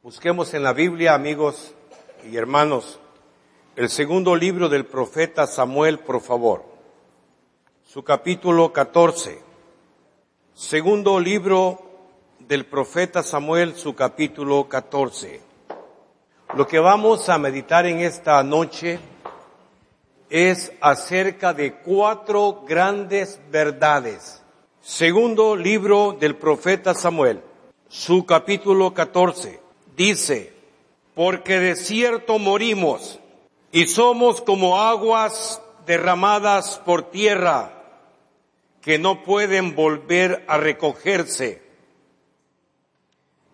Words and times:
Busquemos 0.00 0.54
en 0.54 0.62
la 0.62 0.72
Biblia, 0.72 1.12
amigos 1.12 1.74
y 2.30 2.36
hermanos, 2.36 3.00
el 3.74 3.88
segundo 3.88 4.36
libro 4.36 4.68
del 4.68 4.86
profeta 4.86 5.48
Samuel, 5.48 5.98
por 5.98 6.20
favor. 6.20 6.64
Su 7.84 8.04
capítulo 8.04 8.72
14. 8.72 9.40
Segundo 10.54 11.18
libro 11.18 11.82
del 12.38 12.64
profeta 12.64 13.24
Samuel, 13.24 13.74
su 13.74 13.96
capítulo 13.96 14.68
14. 14.68 15.40
Lo 16.54 16.64
que 16.68 16.78
vamos 16.78 17.28
a 17.28 17.36
meditar 17.36 17.84
en 17.84 17.98
esta 17.98 18.40
noche 18.44 19.00
es 20.30 20.72
acerca 20.80 21.52
de 21.52 21.74
cuatro 21.74 22.62
grandes 22.68 23.40
verdades. 23.50 24.44
Segundo 24.80 25.56
libro 25.56 26.16
del 26.20 26.36
profeta 26.36 26.94
Samuel, 26.94 27.42
su 27.88 28.24
capítulo 28.24 28.94
14, 28.94 29.66
dice, 29.98 30.52
porque 31.14 31.58
de 31.58 31.76
cierto 31.76 32.38
morimos 32.38 33.18
y 33.72 33.86
somos 33.88 34.40
como 34.40 34.80
aguas 34.80 35.60
derramadas 35.84 36.80
por 36.86 37.10
tierra 37.10 37.72
que 38.80 38.98
no 38.98 39.24
pueden 39.24 39.74
volver 39.74 40.44
a 40.46 40.56
recogerse. 40.56 41.60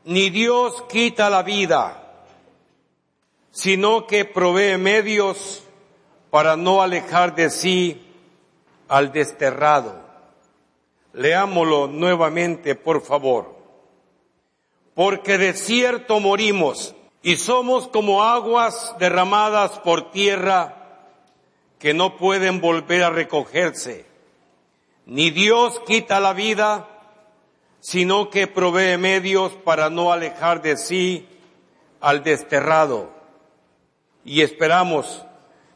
Ni 0.05 0.29
Dios 0.29 0.83
quita 0.83 1.31
la 1.31 1.43
vida, 1.43 2.27
sino 3.51 4.07
que 4.07 4.27
provee 4.27 4.77
medios 4.77 5.65
para 6.31 6.59
no 6.59 6.83
alejar 6.83 7.35
de 7.35 7.49
sí 7.49 8.03
al 8.87 9.13
desterrado. 9.13 10.05
Leámoslo 11.15 11.87
nuevamente, 11.87 12.75
por 12.75 13.01
favor. 13.01 13.54
Porque 14.95 15.39
de 15.39 15.55
cierto 15.55 16.21
morimos 16.21 16.95
y 17.23 17.37
somos 17.37 17.89
como 17.89 18.23
aguas 18.23 18.95
derramadas 18.99 19.79
por 19.81 20.11
tierra 20.11 20.77
que 21.79 21.95
no 21.95 22.17
pueden 22.17 22.61
volver 22.61 23.03
a 23.03 23.11
recogerse. 23.11 24.07
Ni 25.07 25.31
Dios 25.31 25.81
quita 25.87 26.21
la 26.21 26.33
vida, 26.33 26.89
sino 27.81 28.31
que 28.31 28.47
provee 28.47 28.97
medios 28.97 29.53
para 29.53 29.91
no 29.91 30.13
alejar 30.13 30.63
de 30.63 30.77
sí 30.77 31.29
al 32.01 32.23
desterrado. 32.23 33.11
Y 34.25 34.41
esperamos 34.41 35.25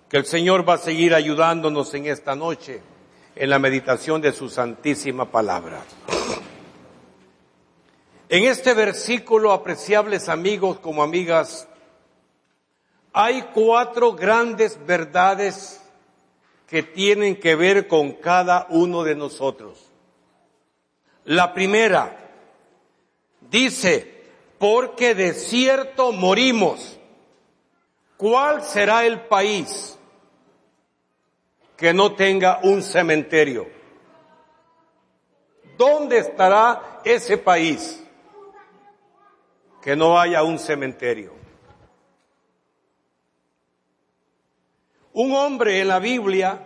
que 0.08 0.16
el 0.16 0.24
Señor 0.24 0.66
va 0.68 0.74
a 0.74 0.78
seguir 0.78 1.14
ayudándonos 1.14 1.92
en 1.94 2.06
esta 2.06 2.34
noche 2.34 2.80
en 3.36 3.50
la 3.50 3.58
meditación 3.58 4.20
de 4.20 4.32
su 4.32 4.48
santísima 4.48 5.30
palabra. 5.30 5.82
En 8.30 8.44
este 8.44 8.74
versículo, 8.74 9.52
apreciables 9.52 10.28
amigos 10.28 10.78
como 10.80 11.02
amigas, 11.02 11.66
hay 13.12 13.42
cuatro 13.54 14.12
grandes 14.12 14.78
verdades 14.84 15.80
que 16.66 16.82
tienen 16.82 17.40
que 17.40 17.54
ver 17.54 17.88
con 17.88 18.12
cada 18.12 18.66
uno 18.68 19.02
de 19.02 19.14
nosotros. 19.14 19.90
La 21.24 21.54
primera 21.54 22.18
dice, 23.40 24.24
porque 24.58 25.14
de 25.14 25.32
cierto 25.32 26.12
morimos. 26.12 26.98
¿Cuál 28.18 28.62
será 28.62 29.06
el 29.06 29.22
país 29.22 29.96
que 31.76 31.94
no 31.94 32.14
tenga 32.14 32.60
un 32.62 32.82
cementerio? 32.82 33.68
¿Dónde 35.78 36.18
estará 36.18 37.00
ese 37.04 37.38
país 37.38 38.04
que 39.82 39.96
no 39.96 40.18
haya 40.18 40.42
un 40.42 40.58
cementerio? 40.58 41.32
Un 45.12 45.34
hombre 45.34 45.80
en 45.80 45.88
la 45.88 45.98
Biblia 45.98 46.64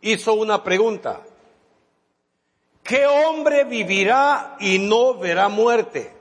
hizo 0.00 0.34
una 0.34 0.62
pregunta. 0.62 1.22
¿Qué 2.82 3.06
hombre 3.06 3.64
vivirá 3.64 4.56
y 4.60 4.78
no 4.78 5.14
verá 5.14 5.48
muerte? 5.48 6.14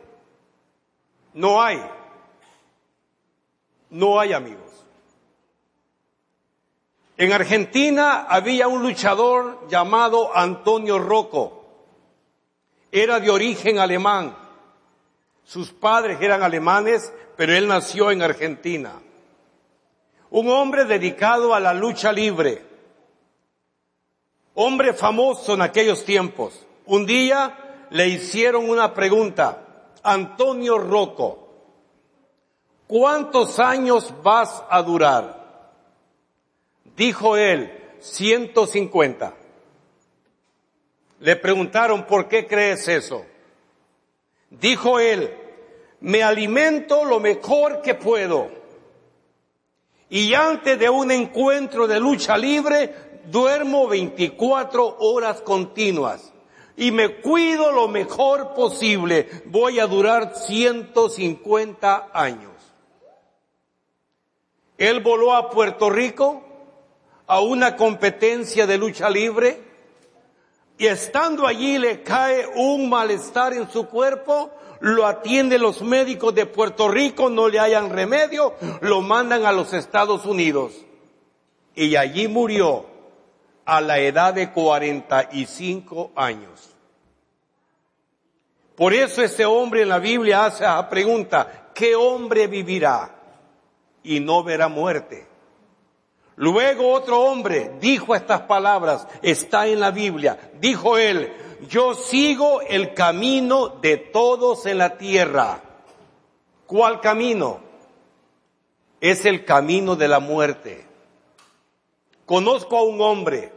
No 1.33 1.61
hay. 1.61 1.81
No 3.89 4.19
hay 4.19 4.33
amigos. 4.33 4.71
En 7.17 7.31
Argentina 7.33 8.25
había 8.27 8.67
un 8.67 8.81
luchador 8.81 9.67
llamado 9.69 10.35
Antonio 10.35 10.97
Rocco. 10.97 11.65
Era 12.91 13.19
de 13.19 13.29
origen 13.29 13.79
alemán. 13.79 14.40
Sus 15.43 15.71
padres 15.71 16.19
eran 16.21 16.43
alemanes, 16.43 17.11
pero 17.35 17.53
él 17.53 17.67
nació 17.67 18.11
en 18.11 18.21
Argentina. 18.21 18.93
Un 20.29 20.49
hombre 20.49 20.85
dedicado 20.85 21.53
a 21.53 21.59
la 21.59 21.73
lucha 21.73 22.11
libre. 22.13 22.63
Hombre 24.53 24.93
famoso 24.93 25.53
en 25.53 25.61
aquellos 25.61 26.05
tiempos. 26.05 26.65
Un 26.85 27.05
día 27.05 27.87
le 27.89 28.07
hicieron 28.07 28.69
una 28.69 28.93
pregunta. 28.93 29.65
Antonio 30.03 30.77
Rocco, 30.77 31.49
¿cuántos 32.87 33.59
años 33.59 34.13
vas 34.23 34.63
a 34.69 34.81
durar? 34.81 35.71
Dijo 36.95 37.37
él, 37.37 37.77
150. 37.99 39.33
Le 41.19 41.35
preguntaron, 41.35 42.05
¿por 42.05 42.27
qué 42.27 42.47
crees 42.47 42.87
eso? 42.87 43.25
Dijo 44.51 44.99
él, 44.99 45.33
me 46.01 46.23
alimento 46.23 47.05
lo 47.05 47.19
mejor 47.19 47.81
que 47.81 47.95
puedo. 47.95 48.49
Y 50.09 50.33
antes 50.33 50.77
de 50.77 50.89
un 50.89 51.09
encuentro 51.09 51.87
de 51.87 51.99
lucha 51.99 52.37
libre, 52.37 52.93
duermo 53.25 53.87
24 53.87 54.97
horas 54.99 55.41
continuas. 55.41 56.33
Y 56.75 56.91
me 56.91 57.21
cuido 57.21 57.71
lo 57.71 57.87
mejor 57.87 58.53
posible. 58.53 59.29
Voy 59.45 59.79
a 59.79 59.87
durar 59.87 60.35
150 60.35 62.09
años. 62.13 62.51
Él 64.77 64.99
voló 64.99 65.33
a 65.33 65.49
Puerto 65.49 65.89
Rico 65.89 66.43
a 67.27 67.39
una 67.39 67.77
competencia 67.77 68.67
de 68.67 68.77
lucha 68.77 69.09
libre 69.09 69.70
y 70.81 70.87
estando 70.87 71.45
allí 71.45 71.77
le 71.77 72.01
cae 72.01 72.47
un 72.55 72.89
malestar 72.89 73.53
en 73.53 73.69
su 73.69 73.85
cuerpo, 73.85 74.49
lo 74.79 75.05
atienden 75.05 75.61
los 75.61 75.83
médicos 75.83 76.33
de 76.33 76.47
Puerto 76.47 76.89
Rico, 76.89 77.29
no 77.29 77.47
le 77.47 77.59
hayan 77.59 77.91
remedio, 77.91 78.55
lo 78.81 79.01
mandan 79.01 79.45
a 79.45 79.51
los 79.51 79.73
Estados 79.73 80.25
Unidos. 80.25 80.73
Y 81.75 81.95
allí 81.95 82.27
murió 82.27 82.87
a 83.63 83.79
la 83.79 83.99
edad 83.99 84.33
de 84.33 84.51
45 84.51 86.13
años. 86.15 86.71
Por 88.75 88.95
eso 88.95 89.21
ese 89.21 89.45
hombre 89.45 89.83
en 89.83 89.89
la 89.89 89.99
Biblia 89.99 90.45
hace 90.45 90.63
la 90.63 90.89
pregunta, 90.89 91.69
¿qué 91.75 91.95
hombre 91.95 92.47
vivirá 92.47 93.17
y 94.01 94.19
no 94.19 94.43
verá 94.43 94.67
muerte? 94.67 95.27
Luego 96.41 96.91
otro 96.91 97.21
hombre 97.21 97.71
dijo 97.79 98.15
estas 98.15 98.41
palabras, 98.41 99.07
está 99.21 99.67
en 99.67 99.79
la 99.79 99.91
Biblia, 99.91 100.51
dijo 100.59 100.97
él, 100.97 101.31
yo 101.69 101.93
sigo 101.93 102.61
el 102.61 102.95
camino 102.95 103.69
de 103.69 103.97
todos 103.97 104.65
en 104.65 104.79
la 104.79 104.97
tierra. 104.97 105.61
¿Cuál 106.65 106.99
camino? 106.99 107.59
Es 108.99 109.25
el 109.25 109.45
camino 109.45 109.95
de 109.95 110.07
la 110.07 110.19
muerte. 110.19 110.83
Conozco 112.25 112.75
a 112.75 112.81
un 112.85 112.99
hombre, 113.01 113.53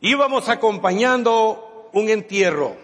íbamos 0.00 0.48
acompañando 0.48 1.90
un 1.92 2.08
entierro, 2.08 2.76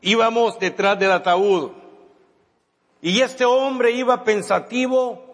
íbamos 0.00 0.58
detrás 0.58 0.98
del 0.98 1.12
ataúd, 1.12 1.70
y 3.00 3.20
este 3.20 3.44
hombre 3.44 3.92
iba 3.92 4.24
pensativo 4.24 5.31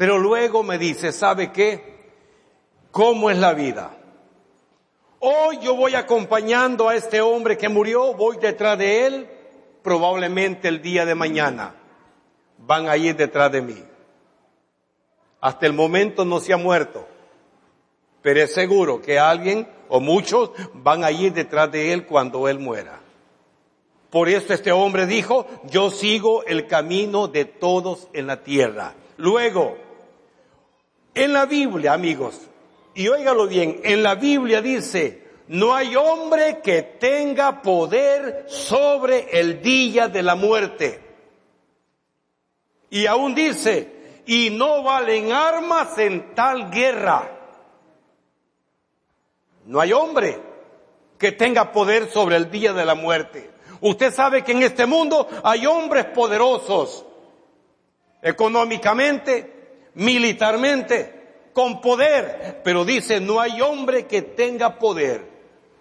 pero 0.00 0.16
luego 0.16 0.62
me 0.62 0.78
dice, 0.78 1.12
¿sabe 1.12 1.52
qué? 1.52 1.98
¿Cómo 2.90 3.28
es 3.28 3.36
la 3.36 3.52
vida? 3.52 3.98
Hoy 5.18 5.58
yo 5.60 5.76
voy 5.76 5.94
acompañando 5.94 6.88
a 6.88 6.94
este 6.94 7.20
hombre 7.20 7.58
que 7.58 7.68
murió, 7.68 8.14
voy 8.14 8.38
detrás 8.38 8.78
de 8.78 9.06
él, 9.06 9.28
probablemente 9.82 10.68
el 10.68 10.80
día 10.80 11.04
de 11.04 11.14
mañana 11.14 11.74
van 12.56 12.88
a 12.88 12.96
ir 12.96 13.14
detrás 13.14 13.52
de 13.52 13.60
mí. 13.60 13.76
Hasta 15.38 15.66
el 15.66 15.74
momento 15.74 16.24
no 16.24 16.40
se 16.40 16.54
ha 16.54 16.56
muerto, 16.56 17.06
pero 18.22 18.40
es 18.40 18.54
seguro 18.54 19.02
que 19.02 19.18
alguien 19.18 19.68
o 19.90 20.00
muchos 20.00 20.52
van 20.72 21.04
a 21.04 21.10
ir 21.10 21.34
detrás 21.34 21.70
de 21.70 21.92
él 21.92 22.06
cuando 22.06 22.48
él 22.48 22.58
muera. 22.58 23.00
Por 24.08 24.30
eso 24.30 24.54
este 24.54 24.72
hombre 24.72 25.04
dijo, 25.04 25.46
yo 25.64 25.90
sigo 25.90 26.42
el 26.46 26.66
camino 26.66 27.28
de 27.28 27.44
todos 27.44 28.08
en 28.14 28.28
la 28.28 28.42
tierra. 28.42 28.94
Luego, 29.18 29.89
en 31.24 31.34
la 31.34 31.44
Biblia, 31.44 31.92
amigos, 31.92 32.40
y 32.94 33.06
óigalo 33.08 33.46
bien, 33.46 33.82
en 33.84 34.02
la 34.02 34.14
Biblia 34.14 34.62
dice, 34.62 35.22
no 35.48 35.74
hay 35.74 35.94
hombre 35.94 36.60
que 36.62 36.82
tenga 36.82 37.60
poder 37.60 38.46
sobre 38.48 39.38
el 39.38 39.60
día 39.60 40.08
de 40.08 40.22
la 40.22 40.34
muerte. 40.34 40.98
Y 42.88 43.04
aún 43.04 43.34
dice, 43.34 44.22
y 44.24 44.48
no 44.48 44.82
valen 44.82 45.30
armas 45.30 45.98
en 45.98 46.34
tal 46.34 46.70
guerra. 46.70 47.30
No 49.66 49.78
hay 49.78 49.92
hombre 49.92 50.40
que 51.18 51.32
tenga 51.32 51.70
poder 51.70 52.10
sobre 52.10 52.36
el 52.36 52.50
día 52.50 52.72
de 52.72 52.86
la 52.86 52.94
muerte. 52.94 53.50
Usted 53.82 54.10
sabe 54.10 54.42
que 54.42 54.52
en 54.52 54.62
este 54.62 54.86
mundo 54.86 55.28
hay 55.44 55.66
hombres 55.66 56.06
poderosos, 56.06 57.04
económicamente, 58.22 59.59
militarmente, 59.94 61.20
con 61.52 61.80
poder, 61.80 62.60
pero 62.64 62.84
dice, 62.84 63.20
no 63.20 63.40
hay 63.40 63.60
hombre 63.60 64.06
que 64.06 64.22
tenga 64.22 64.78
poder 64.78 65.28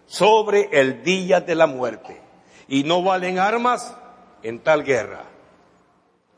sobre 0.06 0.70
el 0.72 1.04
día 1.04 1.42
de 1.42 1.56
la 1.56 1.68
muerte. 1.68 2.22
Y 2.68 2.84
no 2.84 3.04
valen 3.04 3.40
armas 3.40 3.96
en 4.44 4.60
tal 4.60 4.84
guerra. 4.84 5.24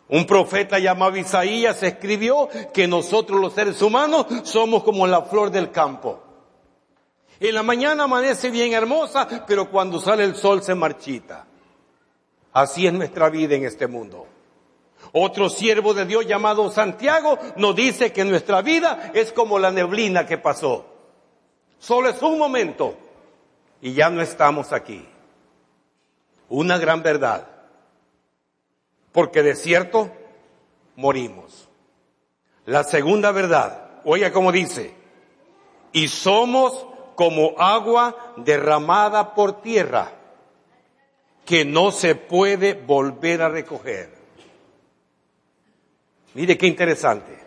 Un 0.10 0.26
profeta 0.26 0.78
llamado 0.78 1.16
Isaías 1.16 1.82
escribió 1.84 2.50
que 2.74 2.86
nosotros 2.88 3.40
los 3.40 3.54
seres 3.54 3.82
humanos 3.82 4.26
somos 4.44 4.84
como 4.84 5.08
la 5.08 5.22
flor 5.22 5.52
del 5.52 5.72
campo. 5.72 6.22
En 7.40 7.56
la 7.56 7.64
mañana 7.64 8.04
amanece 8.04 8.52
bien 8.52 8.74
hermosa, 8.74 9.46
pero 9.48 9.72
cuando 9.72 10.00
sale 10.00 10.26
el 10.26 10.36
sol 10.36 10.62
se 10.62 10.76
marchita. 10.76 11.48
Así 12.54 12.86
es 12.86 12.94
nuestra 12.94 13.30
vida 13.30 13.56
en 13.56 13.66
este 13.66 13.88
mundo. 13.88 14.28
Otro 15.14 15.50
siervo 15.50 15.94
de 15.94 16.06
Dios 16.06 16.26
llamado 16.26 16.70
Santiago 16.72 17.38
nos 17.58 17.76
dice 17.76 18.14
que 18.14 18.24
nuestra 18.24 18.62
vida 18.62 19.12
es 19.14 19.34
como 19.34 19.60
la 19.60 19.72
neblina 19.72 20.26
que 20.26 20.38
pasó. 20.38 20.86
Solo 21.80 22.10
es 22.10 22.22
un 22.22 22.38
momento 22.38 22.96
y 23.82 23.94
ya 23.94 24.10
no 24.10 24.22
estamos 24.22 24.72
aquí. 24.72 25.06
Una 26.48 26.78
gran 26.78 27.02
verdad. 27.02 27.48
Porque 29.12 29.44
de 29.44 29.56
cierto 29.56 30.12
morimos. 30.96 31.68
La 32.66 32.84
segunda 32.84 33.32
verdad, 33.32 33.90
oiga 34.06 34.32
como 34.32 34.52
dice, 34.52 34.94
y 35.92 36.08
somos 36.08 36.86
como 37.16 37.60
agua 37.60 38.34
derramada 38.38 39.34
por 39.34 39.62
tierra 39.62 40.14
que 41.46 41.66
no 41.66 41.92
se 41.92 42.16
puede 42.16 42.74
volver 42.74 43.42
a 43.42 43.50
recoger. 43.50 44.21
Mire 46.34 46.58
qué 46.58 46.68
interesante. 46.68 47.38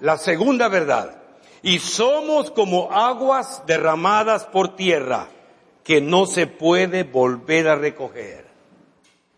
La 0.00 0.16
segunda 0.18 0.68
verdad. 0.68 1.22
Y 1.62 1.78
somos 1.78 2.50
como 2.50 2.92
aguas 2.92 3.62
derramadas 3.66 4.44
por 4.44 4.76
tierra 4.76 5.28
que 5.82 6.00
no 6.00 6.26
se 6.26 6.46
puede 6.46 7.04
volver 7.04 7.68
a 7.68 7.76
recoger. 7.76 8.46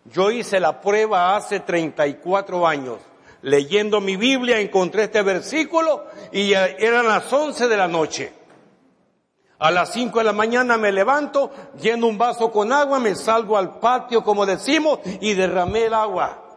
Yo 0.04 0.30
hice 0.30 0.60
la 0.60 0.80
prueba 0.80 1.36
hace 1.36 1.60
34 1.60 2.66
años. 2.66 2.98
Leyendo 3.42 4.00
mi 4.00 4.16
Biblia 4.16 4.58
encontré 4.58 5.04
este 5.04 5.22
versículo 5.22 6.06
y 6.32 6.52
eran 6.52 7.06
las 7.06 7.32
11 7.32 7.68
de 7.68 7.76
la 7.76 7.88
noche. 7.88 8.32
A 9.60 9.70
las 9.70 9.92
5 9.92 10.18
de 10.18 10.24
la 10.24 10.32
mañana 10.32 10.76
me 10.76 10.92
levanto, 10.92 11.50
lleno 11.80 12.06
un 12.06 12.16
vaso 12.16 12.50
con 12.50 12.72
agua, 12.72 13.00
me 13.00 13.14
salgo 13.14 13.56
al 13.56 13.78
patio 13.78 14.22
como 14.22 14.46
decimos 14.46 15.00
y 15.20 15.34
derramé 15.34 15.86
el 15.86 15.94
agua. 15.94 16.47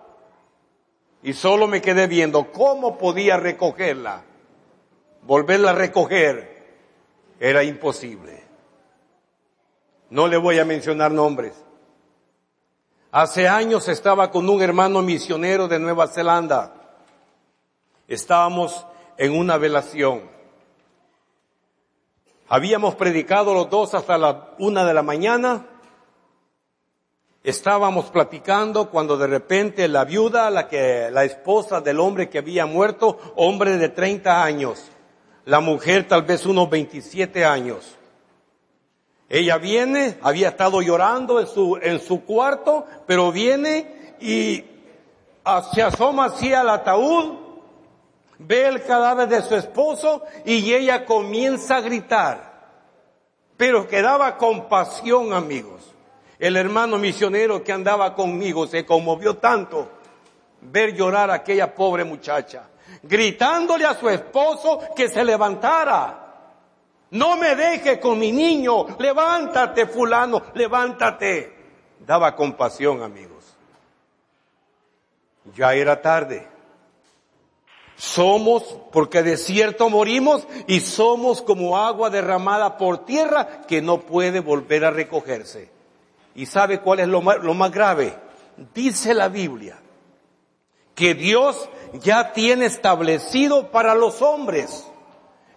Y 1.24 1.34
solo 1.34 1.68
me 1.68 1.82
quedé 1.82 2.08
viendo 2.08 2.52
cómo 2.52 2.98
podía 2.98 3.38
recogerla. 3.38 4.24
Volverla 5.24 5.72
a 5.72 5.76
recoger 5.76 6.52
era 7.40 7.64
imposible. 7.64 8.44
No 10.10 10.28
le 10.28 10.38
voy 10.38 10.60
a 10.60 10.66
mencionar 10.66 11.12
nombres. 11.12 11.54
Hace 13.12 13.48
años 13.48 13.88
estaba 13.88 14.32
con 14.32 14.50
un 14.50 14.62
hermano 14.62 15.02
misionero 15.02 15.68
de 15.68 15.80
Nueva 15.80 16.08
Zelanda. 16.08 16.74
Estábamos 18.08 18.86
en 19.18 19.38
una 19.38 19.58
velación. 19.58 20.30
Habíamos 22.48 22.96
predicado 22.96 23.54
los 23.54 23.70
dos 23.70 23.94
hasta 23.94 24.18
la 24.18 24.50
una 24.60 24.84
de 24.84 24.94
la 24.94 25.04
mañana. 25.04 25.66
Estábamos 27.44 28.12
platicando 28.12 28.90
cuando 28.90 29.18
de 29.18 29.28
repente 29.28 29.88
la 29.88 30.06
viuda, 30.06 30.50
la 30.52 30.68
que, 30.68 31.10
la 31.12 31.24
esposa 31.24 31.82
del 31.82 32.00
hombre 32.00 32.30
que 32.30 32.38
había 32.38 32.66
muerto, 32.66 33.18
hombre 33.36 33.78
de 33.78 33.90
30 33.90 34.44
años, 34.44 34.92
la 35.46 35.60
mujer 35.60 36.08
tal 36.08 36.22
vez 36.22 36.46
unos 36.46 36.70
27 36.70 37.44
años. 37.44 37.98
Ella 39.28 39.58
viene, 39.58 40.20
había 40.22 40.50
estado 40.50 40.82
llorando 40.82 41.40
en 41.40 41.48
su, 41.48 41.80
en 41.82 42.00
su 42.00 42.26
cuarto, 42.26 42.86
pero 43.08 43.32
viene 43.32 44.16
y 44.20 44.64
se 45.74 45.82
asoma 45.82 46.26
así 46.26 46.54
al 46.54 46.70
ataúd 46.70 47.42
ve 48.48 48.68
el 48.68 48.84
cadáver 48.84 49.28
de 49.28 49.42
su 49.42 49.56
esposo 49.56 50.24
y 50.46 50.74
ella 50.74 51.06
comienza 51.06 51.78
a 51.78 51.82
gritar. 51.82 52.52
Pero 53.58 53.88
quedaba 53.88 54.38
compasión, 54.38 55.34
amigos. 55.34 55.82
El 56.42 56.58
hermano 56.58 56.98
misionero 56.98 57.64
que 57.64 57.72
andaba 57.72 58.16
conmigo 58.16 58.66
se 58.66 58.84
conmovió 58.84 59.38
tanto 59.38 59.88
ver 60.60 60.96
llorar 60.96 61.30
a 61.30 61.36
aquella 61.36 61.76
pobre 61.76 62.04
muchacha, 62.04 62.64
gritándole 63.04 63.86
a 63.86 63.94
su 63.94 64.10
esposo 64.10 64.80
que 64.96 65.08
se 65.08 65.24
levantara. 65.24 66.18
No 67.12 67.38
me 67.38 67.56
deje 67.56 68.00
con 68.00 68.18
mi 68.18 68.32
niño, 68.32 68.88
levántate 68.98 69.86
fulano, 69.86 70.42
levántate. 70.56 71.54
Daba 72.00 72.36
compasión, 72.36 73.04
amigos. 73.04 73.56
Ya 75.54 75.76
era 75.76 76.02
tarde. 76.02 76.48
Somos, 77.96 78.64
porque 78.92 79.22
de 79.22 79.38
cierto 79.38 79.92
morimos 79.92 80.48
y 80.66 80.80
somos 80.80 81.44
como 81.44 81.78
agua 81.78 82.10
derramada 82.10 82.80
por 82.80 83.06
tierra 83.06 83.62
que 83.68 83.84
no 83.84 84.00
puede 84.00 84.40
volver 84.40 84.86
a 84.86 84.90
recogerse. 84.90 85.81
¿Y 86.36 86.46
sabe 86.46 86.80
cuál 86.80 87.02
es 87.02 87.08
lo 87.08 87.22
más, 87.22 87.38
lo 87.40 87.54
más 87.54 87.72
grave? 87.72 88.18
Dice 88.74 89.14
la 89.14 89.28
Biblia 89.28 89.78
que 90.96 91.14
Dios 91.14 91.70
ya 91.94 92.34
tiene 92.34 92.66
establecido 92.66 93.72
para 93.72 93.96
los 93.96 94.22
hombres 94.22 94.88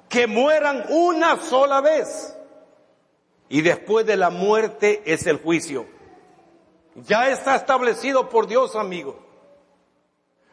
que 0.08 0.26
mueran 0.26 0.84
una 0.88 1.40
sola 1.40 1.80
vez. 1.80 2.36
Y 3.48 3.62
después 3.62 4.06
de 4.06 4.16
la 4.16 4.30
muerte 4.30 5.02
es 5.04 5.26
el 5.26 5.38
juicio. 5.38 5.86
Ya 6.94 7.28
está 7.28 7.56
establecido 7.56 8.28
por 8.28 8.46
Dios, 8.46 8.76
amigos. 8.76 9.16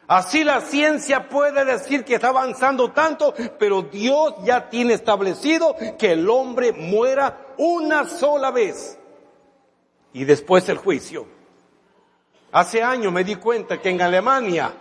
Así 0.08 0.44
la 0.44 0.60
ciencia 0.60 1.28
puede 1.28 1.64
decir 1.64 2.04
que 2.04 2.16
está 2.16 2.28
avanzando 2.28 2.90
tanto, 2.90 3.34
pero 3.58 3.82
Dios 3.82 4.34
ya 4.44 4.68
tiene 4.68 4.94
establecido 4.94 5.74
que 5.96 6.12
el 6.12 6.28
hombre 6.28 6.72
muera 6.72 7.54
una 7.56 8.06
sola 8.06 8.50
vez 8.50 8.98
y 10.12 10.24
después 10.24 10.68
el 10.68 10.78
juicio. 10.78 11.26
Hace 12.52 12.82
años 12.82 13.12
me 13.12 13.24
di 13.24 13.36
cuenta 13.36 13.80
que 13.80 13.88
en 13.88 14.02
Alemania 14.02 14.74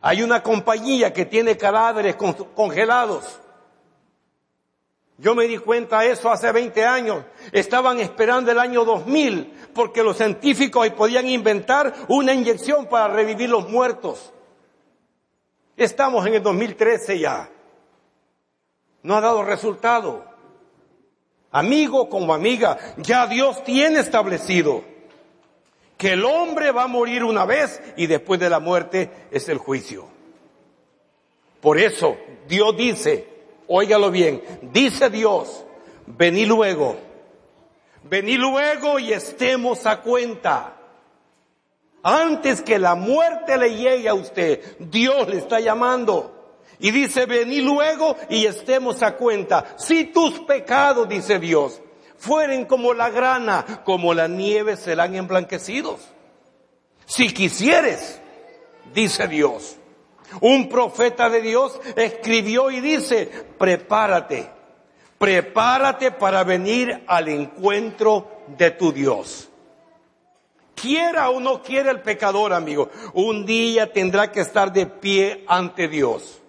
hay 0.00 0.22
una 0.22 0.42
compañía 0.42 1.12
que 1.12 1.26
tiene 1.26 1.56
cadáveres 1.56 2.16
congelados. 2.16 3.40
Yo 5.18 5.34
me 5.34 5.46
di 5.46 5.58
cuenta 5.58 6.00
de 6.00 6.12
eso 6.12 6.30
hace 6.30 6.50
20 6.50 6.86
años. 6.86 7.24
Estaban 7.52 8.00
esperando 8.00 8.50
el 8.50 8.58
año 8.58 8.86
2000 8.86 9.68
porque 9.74 10.02
los 10.02 10.16
científicos 10.16 10.88
podían 10.90 11.26
inventar 11.28 11.92
una 12.08 12.32
inyección 12.32 12.86
para 12.86 13.12
revivir 13.12 13.50
los 13.50 13.68
muertos. 13.68 14.32
Estamos 15.76 16.26
en 16.26 16.34
el 16.34 16.42
2013 16.42 17.18
ya. 17.18 17.50
No 19.02 19.16
ha 19.16 19.20
dado 19.20 19.42
resultado. 19.42 20.29
Amigo 21.52 22.08
como 22.08 22.32
amiga, 22.32 22.78
ya 22.98 23.26
Dios 23.26 23.64
tiene 23.64 24.00
establecido 24.00 24.84
que 25.96 26.12
el 26.12 26.24
hombre 26.24 26.70
va 26.70 26.84
a 26.84 26.86
morir 26.86 27.24
una 27.24 27.44
vez 27.44 27.82
y 27.96 28.06
después 28.06 28.40
de 28.40 28.48
la 28.48 28.60
muerte 28.60 29.10
es 29.30 29.48
el 29.48 29.58
juicio. 29.58 30.06
Por 31.60 31.78
eso 31.78 32.16
Dios 32.48 32.76
dice, 32.76 33.28
óigalo 33.66 34.10
bien, 34.10 34.42
dice 34.62 35.10
Dios, 35.10 35.64
vení 36.06 36.46
luego, 36.46 36.96
vení 38.04 38.36
luego 38.36 38.98
y 38.98 39.12
estemos 39.12 39.84
a 39.86 40.00
cuenta. 40.00 40.76
Antes 42.02 42.62
que 42.62 42.78
la 42.78 42.94
muerte 42.94 43.58
le 43.58 43.76
llegue 43.76 44.08
a 44.08 44.14
usted, 44.14 44.78
Dios 44.78 45.28
le 45.28 45.36
está 45.36 45.60
llamando. 45.60 46.39
Y 46.80 46.90
dice, 46.90 47.26
vení 47.26 47.60
luego 47.60 48.16
y 48.30 48.46
estemos 48.46 49.02
a 49.02 49.16
cuenta. 49.16 49.76
Si 49.76 50.04
tus 50.04 50.40
pecados, 50.40 51.06
dice 51.08 51.38
Dios, 51.38 51.80
fueren 52.16 52.64
como 52.64 52.94
la 52.94 53.10
grana, 53.10 53.82
como 53.84 54.14
la 54.14 54.28
nieve 54.28 54.76
serán 54.76 55.14
emblanquecidos. 55.14 56.00
Si 57.04 57.32
quisieres, 57.34 58.18
dice 58.94 59.28
Dios. 59.28 59.76
Un 60.40 60.70
profeta 60.70 61.28
de 61.28 61.42
Dios 61.42 61.78
escribió 61.96 62.70
y 62.70 62.80
dice, 62.80 63.30
prepárate, 63.58 64.48
Prepárate 65.20 66.12
para 66.12 66.44
venir 66.44 67.04
al 67.06 67.28
encuentro 67.28 68.40
de 68.56 68.70
tu 68.70 68.90
Dios. 68.90 69.50
Quiera 70.74 71.28
o 71.28 71.40
no 71.40 71.62
quiera 71.62 71.90
el 71.90 72.00
pecador, 72.00 72.54
amigo, 72.54 72.88
un 73.12 73.44
día 73.44 73.92
tendrá 73.92 74.32
que 74.32 74.40
estar 74.40 74.72
de 74.72 74.86
pie 74.86 75.44
ante 75.46 75.88
Dios 75.88 76.39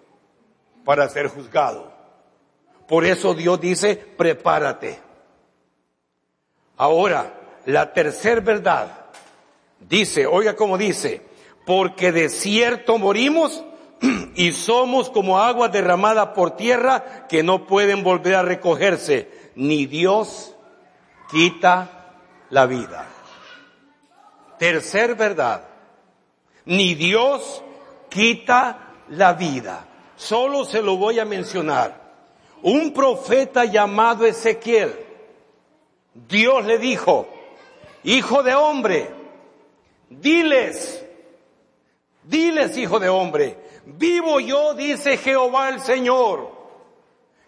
para 0.84 1.08
ser 1.08 1.28
juzgado. 1.28 1.92
Por 2.88 3.04
eso 3.04 3.34
Dios 3.34 3.60
dice, 3.60 3.96
prepárate. 3.96 5.00
Ahora, 6.76 7.32
la 7.66 7.92
tercera 7.92 8.40
verdad 8.40 9.06
dice, 9.88 10.26
oiga 10.26 10.56
como 10.56 10.76
dice, 10.76 11.22
porque 11.64 12.12
de 12.12 12.28
cierto 12.28 12.98
morimos 12.98 13.64
y 14.34 14.52
somos 14.52 15.10
como 15.10 15.38
agua 15.38 15.68
derramada 15.68 16.34
por 16.34 16.56
tierra 16.56 17.26
que 17.28 17.42
no 17.42 17.66
pueden 17.66 18.02
volver 18.02 18.34
a 18.34 18.42
recogerse, 18.42 19.30
ni 19.54 19.86
Dios 19.86 20.54
quita 21.30 22.16
la 22.50 22.66
vida. 22.66 23.06
Tercer 24.58 25.14
verdad, 25.14 25.64
ni 26.64 26.94
Dios 26.94 27.62
quita 28.08 28.92
la 29.08 29.32
vida. 29.34 29.86
Solo 30.22 30.64
se 30.64 30.80
lo 30.80 30.96
voy 30.96 31.18
a 31.18 31.24
mencionar. 31.24 32.00
Un 32.62 32.92
profeta 32.92 33.64
llamado 33.64 34.24
Ezequiel, 34.24 34.94
Dios 36.14 36.64
le 36.64 36.78
dijo, 36.78 37.26
hijo 38.04 38.44
de 38.44 38.54
hombre, 38.54 39.10
diles, 40.08 41.04
diles 42.22 42.78
hijo 42.78 43.00
de 43.00 43.08
hombre, 43.08 43.58
vivo 43.84 44.38
yo, 44.38 44.74
dice 44.74 45.16
Jehová 45.16 45.70
el 45.70 45.80
Señor, 45.80 46.52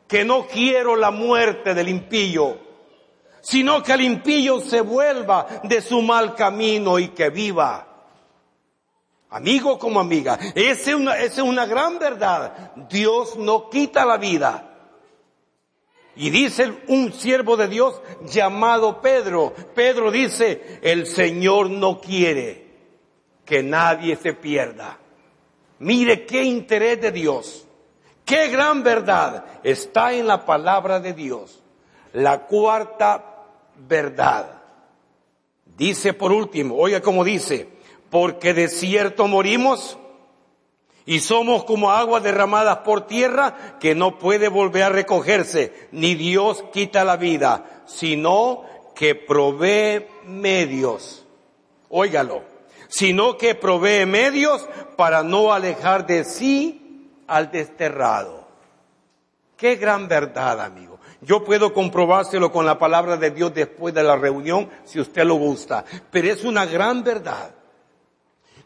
que 0.09 0.25
no 0.25 0.49
quiero 0.49 0.97
la 0.97 1.13
muerte 1.13 1.75
del 1.75 1.89
impío, 1.89 2.59
sino 3.41 3.85
que 3.85 3.93
el 3.93 4.01
impío 4.01 4.61
se 4.61 4.81
vuelva 4.81 5.47
de 5.63 5.81
su 5.81 6.03
mal 6.03 6.35
camino 6.35 6.99
y 6.99 7.11
que 7.11 7.31
viva. 7.31 7.94
Amigo 9.35 9.81
como 9.81 9.99
amiga, 9.99 10.39
esa 10.55 10.91
es 10.91 10.95
una, 10.95 11.19
es 11.19 11.39
una 11.39 11.67
gran 11.67 11.99
verdad. 11.99 12.73
Dios 12.89 13.37
no 13.37 13.69
quita 13.69 14.07
la 14.07 14.17
vida. 14.17 14.71
Y 16.15 16.31
dice 16.31 16.73
un 16.87 17.13
siervo 17.13 17.57
de 17.57 17.67
Dios 17.67 18.01
llamado 18.27 19.01
Pedro, 19.01 19.53
Pedro 19.75 20.13
dice, 20.13 20.79
el 20.83 21.09
Señor 21.09 21.69
no 21.69 22.01
quiere 22.01 22.69
que 23.45 23.65
nadie 23.65 24.15
se 24.15 24.35
pierda. 24.35 25.01
Mire 25.81 26.27
qué 26.27 26.45
interés 26.45 27.01
de 27.01 27.11
Dios, 27.11 27.67
qué 28.25 28.47
gran 28.47 28.85
verdad 28.85 29.47
está 29.65 30.13
en 30.13 30.29
la 30.29 30.47
palabra 30.47 31.01
de 31.01 31.13
Dios. 31.13 31.61
La 32.13 32.47
cuarta 32.47 33.43
verdad. 33.89 34.63
Dice 35.77 36.13
por 36.13 36.31
último, 36.31 36.77
oiga 36.77 37.01
como 37.01 37.25
dice, 37.25 37.74
porque 38.15 38.55
de 38.55 38.69
cierto 38.69 39.27
morimos 39.27 39.99
y 41.05 41.19
somos 41.19 41.65
como 41.65 41.91
aguas 41.91 42.23
derramadas 42.23 42.79
por 42.79 43.09
tierra 43.09 43.77
que 43.81 43.97
no 43.97 44.21
puede 44.21 44.47
volver 44.47 44.85
a 44.85 44.89
recogerse, 44.89 45.89
ni 45.91 46.15
Dios 46.15 46.63
quita 46.73 47.05
la 47.05 47.17
vida, 47.17 47.83
sino 47.87 48.63
que 48.95 49.17
provee 49.17 50.07
medios. 50.27 51.27
Óigalo, 51.89 52.45
sino 52.87 53.37
que 53.37 53.57
provee 53.57 54.07
medios 54.07 54.65
para 54.97 55.25
no 55.25 55.53
alejar 55.53 56.07
de 56.07 56.23
sí 56.23 57.11
al 57.27 57.51
desterrado. 57.51 58.47
Qué 59.57 59.75
gran 59.75 60.07
verdad, 60.07 60.61
amigo. 60.61 61.01
Yo 61.21 61.43
puedo 61.43 61.75
comprobárselo 61.75 62.53
con 62.53 62.65
la 62.65 62.79
palabra 62.79 63.17
de 63.17 63.33
Dios 63.33 63.53
después 63.53 63.93
de 63.93 64.05
la 64.05 64.15
reunión, 64.15 64.71
si 64.85 65.01
usted 65.01 65.25
lo 65.25 65.35
gusta. 65.35 65.85
Pero 66.13 66.29
es 66.31 66.45
una 66.45 66.65
gran 66.65 67.03
verdad. 67.03 67.51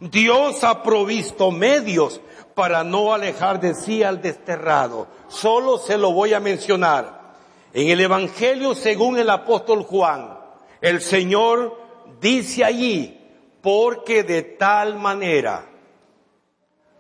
Dios 0.01 0.63
ha 0.63 0.83
provisto 0.83 1.51
medios 1.51 2.21
para 2.55 2.85
no 2.85 3.13
alejar 3.13 3.61
de 3.61 3.75
sí 3.75 4.03
al 4.03 4.23
desterrado. 4.23 5.09
Solo 5.29 5.79
se 5.79 5.99
lo 5.99 6.13
voy 6.13 6.35
a 6.35 6.41
mencionar. 6.41 7.35
En 7.73 7.89
el 7.89 8.01
Evangelio 8.01 8.75
según 8.75 9.19
el 9.19 9.31
apóstol 9.31 9.83
Juan, 9.83 10.39
el 10.81 11.01
Señor 11.01 11.77
dice 12.21 12.65
allí, 12.65 13.15
porque 13.61 14.23
de 14.23 14.43
tal 14.43 14.97
manera 14.97 15.67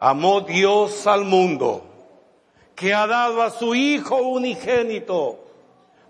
amó 0.00 0.40
Dios 0.42 1.06
al 1.06 1.24
mundo, 1.24 1.84
que 2.74 2.94
ha 2.94 3.06
dado 3.06 3.42
a 3.42 3.50
su 3.50 3.74
Hijo 3.74 4.16
unigénito, 4.16 5.44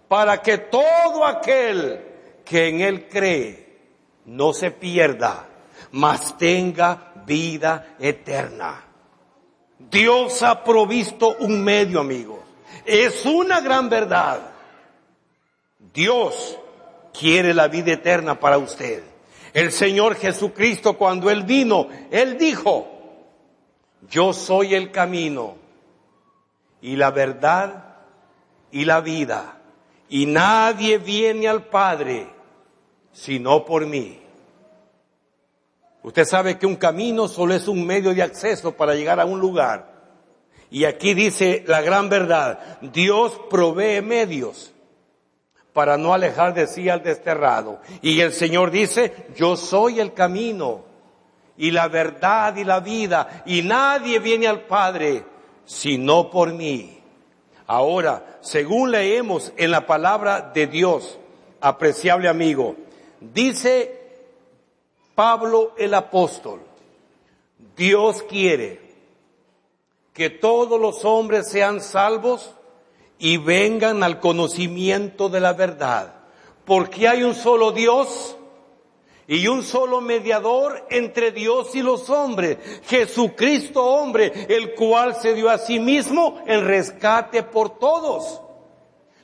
para 0.09 0.43
que 0.43 0.59
todo 0.59 1.25
aquel 1.25 2.05
que 2.45 2.69
en 2.69 2.81
Él 2.81 3.09
cree 3.09 3.79
no 4.25 4.53
se 4.53 4.71
pierda, 4.71 5.48
mas 5.93 6.37
tenga 6.37 7.13
vida 7.27 7.97
eterna. 7.99 8.85
Dios 9.79 10.43
ha 10.43 10.65
provisto 10.65 11.37
un 11.41 11.63
medio, 11.63 12.01
amigos. 12.01 12.41
Es 12.85 13.25
una 13.25 13.61
gran 13.61 13.89
verdad. 13.89 14.41
Dios 15.93 16.59
quiere 17.19 17.55
la 17.55 17.69
vida 17.69 17.93
eterna 17.93 18.39
para 18.39 18.59
usted. 18.59 19.03
El 19.53 19.73
Señor 19.73 20.17
Jesucristo 20.17 20.97
cuando 20.97 21.31
Él 21.31 21.43
vino, 21.45 21.89
Él 22.11 22.37
dijo, 22.39 22.87
yo 24.09 24.33
soy 24.33 24.75
el 24.75 24.91
camino 24.91 25.57
y 26.81 26.97
la 26.97 27.11
verdad 27.11 27.97
y 28.71 28.85
la 28.85 29.01
vida 29.01 29.59
y 30.09 30.27
nadie 30.27 30.99
viene 30.99 31.49
al 31.49 31.65
Padre 31.65 32.29
sino 33.13 33.65
por 33.65 33.87
mí. 33.87 34.21
Usted 36.03 36.25
sabe 36.25 36.59
que 36.59 36.67
un 36.67 36.77
camino 36.77 37.29
solo 37.29 37.55
es 37.55 37.69
un 37.69 37.87
medio 37.87 38.15
de 38.15 38.23
acceso 38.23 38.73
para 38.73 38.95
llegar 38.95 39.21
a 39.21 39.25
un 39.25 39.41
lugar. 39.41 39.99
Y 40.71 40.85
aquí 40.85 41.15
dice 41.15 41.65
la 41.67 41.81
gran 41.81 42.09
verdad, 42.09 42.79
Dios 42.81 43.41
provee 43.51 44.03
medios 44.03 44.73
para 45.73 45.97
no 45.97 46.13
alejar 46.13 46.55
de 46.55 46.67
sí 46.67 46.89
al 46.89 47.03
desterrado. 47.03 47.81
Y 48.03 48.21
el 48.21 48.33
Señor 48.33 48.71
dice, 48.71 49.29
yo 49.37 49.57
soy 49.57 50.01
el 50.01 50.13
camino 50.13 50.85
y 51.57 51.71
la 51.71 51.89
verdad 51.89 52.57
y 52.57 52.65
la 52.65 52.81
vida, 52.81 53.43
y 53.45 53.63
nadie 53.63 54.19
viene 54.21 54.47
al 54.47 54.63
Padre 54.63 55.25
sino 55.65 56.31
por 56.31 56.53
mí. 56.55 56.99
Ahora, 57.67 58.39
según 58.41 58.91
leemos 58.91 59.53
en 59.57 59.71
la 59.71 59.85
palabra 59.87 60.51
de 60.55 60.67
Dios, 60.67 61.19
apreciable 61.61 62.29
amigo, 62.29 62.77
dice 63.21 63.98
Pablo 65.19 65.73
el 65.77 65.95
apóstol, 65.95 66.61
Dios 67.77 68.23
quiere 68.23 68.81
que 70.13 70.31
todos 70.31 70.81
los 70.81 71.05
hombres 71.05 71.49
sean 71.49 71.81
salvos 71.81 72.53
y 73.19 73.37
vengan 73.37 74.05
al 74.05 74.21
conocimiento 74.21 75.29
de 75.29 75.41
la 75.41 75.55
verdad, 75.55 76.15
porque 76.65 77.09
hay 77.09 77.25
un 77.25 77.35
solo 77.35 77.73
Dios 77.73 78.37
y 79.27 79.49
un 79.49 79.65
solo 79.65 80.01
mediador 80.01 80.87
entre 80.89 81.33
Dios 81.33 81.75
y 81.75 81.83
los 81.83 82.09
hombres, 82.11 82.59
Jesucristo 82.87 83.85
hombre, 83.85 84.47
el 84.49 84.77
cual 84.77 85.17
se 85.17 85.35
dio 85.35 85.51
a 85.51 85.59
sí 85.59 85.81
mismo 85.81 86.41
el 86.47 86.65
rescate 86.65 87.43
por 87.43 87.81
todos. 87.81 88.41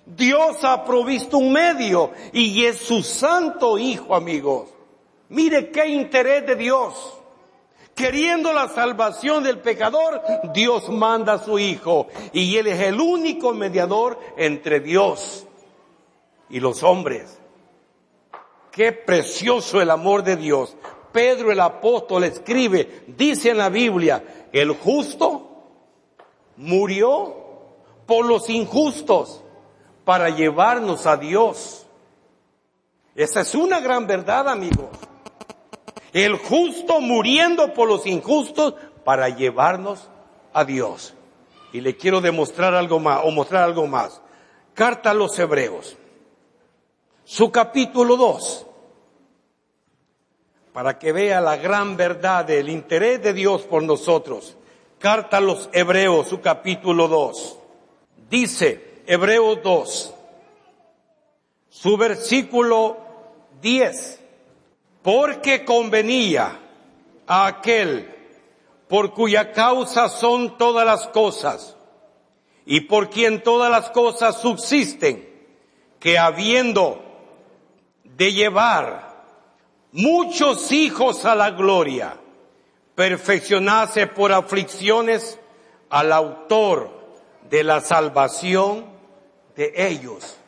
Dios 0.05 0.57
ha 0.65 0.85
provisto 0.85 1.39
un 1.39 1.53
medio 1.53 2.11
y 2.33 2.65
es 2.65 2.79
su 2.79 3.01
santo 3.05 3.79
Hijo, 3.79 4.17
amigos. 4.17 4.75
Mire 5.29 5.71
qué 5.71 5.87
interés 5.89 6.47
de 6.47 6.57
Dios. 6.57 7.19
Queriendo 7.95 8.53
la 8.53 8.69
salvación 8.69 9.45
del 9.45 9.61
pecador, 9.61 10.21
Dios 10.53 10.89
manda 10.89 11.35
a 11.35 11.39
su 11.39 11.59
Hijo 11.59 12.09
y 12.33 12.57
Él 12.57 12.67
es 12.67 12.81
el 12.81 13.01
único 13.01 13.55
mediador 13.55 14.19
entre 14.37 14.81
Dios 14.81 15.47
y 16.51 16.59
los 16.59 16.83
hombres. 16.83 17.39
Qué 18.73 18.91
precioso 18.91 19.81
el 19.81 19.91
amor 19.91 20.25
de 20.25 20.37
Dios. 20.37 20.77
Pedro 21.13 21.53
el 21.53 21.61
apóstol 21.61 22.25
escribe, 22.25 23.05
dice 23.07 23.51
en 23.51 23.59
la 23.59 23.69
Biblia, 23.69 24.49
el 24.53 24.73
justo 24.73 25.55
murió 26.57 27.37
por 28.07 28.27
los 28.27 28.51
injustos 28.51 29.45
para 30.05 30.31
llevarnos 30.31 31.07
a 31.07 31.17
Dios. 31.17 31.87
Esa 33.15 33.43
es 33.43 33.55
una 33.55 33.79
gran 33.79 34.09
verdad, 34.09 34.49
amigos. 34.49 34.89
El 36.15 36.39
justo 36.39 37.01
muriendo 37.01 37.75
por 37.75 37.89
los 37.89 38.07
injustos 38.07 38.75
para 39.05 39.29
llevarnos 39.29 40.09
a 40.55 40.65
Dios. 40.65 41.13
Y 41.75 41.83
le 41.83 41.97
quiero 41.97 42.23
demostrar 42.23 42.75
algo 42.75 42.99
más, 43.01 43.21
o 43.25 43.31
mostrar 43.31 43.65
algo 43.65 43.87
más. 43.87 44.23
Carta 44.73 45.11
a 45.11 45.15
los 45.15 45.39
Hebreos 45.39 45.99
su 47.25 47.51
capítulo 47.51 48.17
2, 48.17 48.67
para 50.73 50.99
que 50.99 51.13
vea 51.13 51.41
la 51.41 51.57
gran 51.57 51.97
verdad 51.97 52.45
del 52.45 52.69
interés 52.69 53.23
de 53.23 53.33
Dios 53.33 53.63
por 53.63 53.83
nosotros. 53.83 54.57
Carta 54.99 55.39
a 55.39 55.41
los 55.41 55.69
Hebreos, 55.73 56.29
su 56.29 56.41
capítulo 56.41 57.09
2. 57.09 57.59
Dice, 58.29 59.03
Hebreos 59.07 59.59
2, 59.63 60.15
su 61.69 61.97
versículo 61.97 62.99
10. 63.61 64.21
Porque 65.05 65.67
convenía 65.67 66.61
a 67.27 67.47
aquel 67.47 68.09
por 68.89 69.13
cuya 69.13 69.53
causa 69.53 70.09
son 70.09 70.57
todas 70.57 70.87
las 70.87 71.09
cosas 71.09 71.77
y 72.65 72.81
por 72.81 73.11
quien 73.11 73.43
todas 73.43 73.71
las 73.71 73.91
cosas 73.91 74.41
subsisten, 74.41 75.29
que 76.01 76.19
habiendo 76.19 77.05
de 78.03 78.33
llevar 78.33 79.27
muchos 79.93 80.73
hijos 80.73 81.27
a 81.27 81.35
la 81.35 81.51
gloria, 81.51 82.17
perfeccionase 82.95 84.07
por 84.07 84.33
aflicciones 84.33 85.39
al 85.91 86.13
autor 86.13 86.91
de 87.51 87.63
la 87.63 87.83
salvación 87.83 88.87
de 89.55 89.71
ellos. 89.77 90.39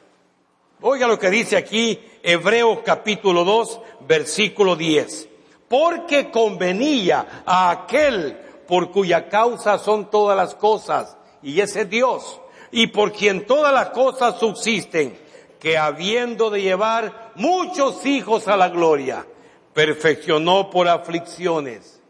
Oiga 0.89 1.09
lo 1.09 1.19
que 1.19 1.31
dice 1.31 1.57
aquí 1.57 1.99
Hebreos 2.23 2.79
capítulo 2.85 3.43
2, 3.43 3.81
versículo 4.07 4.77
10. 4.77 5.29
Porque 5.67 6.31
convenía 6.31 7.43
a 7.45 7.71
aquel 7.71 8.37
por 8.69 8.93
cuya 8.93 9.29
causa 9.29 9.79
son 9.79 10.09
todas 10.13 10.37
las 10.37 10.55
cosas, 10.55 11.17
y 11.43 11.61
ese 11.61 11.81
es 11.81 11.91
Dios, 11.91 12.41
y 12.71 12.87
por 12.87 13.11
quien 13.11 13.47
todas 13.47 13.75
las 13.75 13.91
cosas 13.91 14.39
subsisten, 14.39 15.19
que 15.59 15.77
habiendo 15.77 16.51
de 16.51 16.63
llevar 16.63 17.33
muchos 17.35 18.07
hijos 18.07 18.47
a 18.47 18.57
la 18.57 18.69
gloria, 18.69 19.27
perfeccionó 19.75 20.71
por 20.71 20.87
aflicciones 20.87 22.01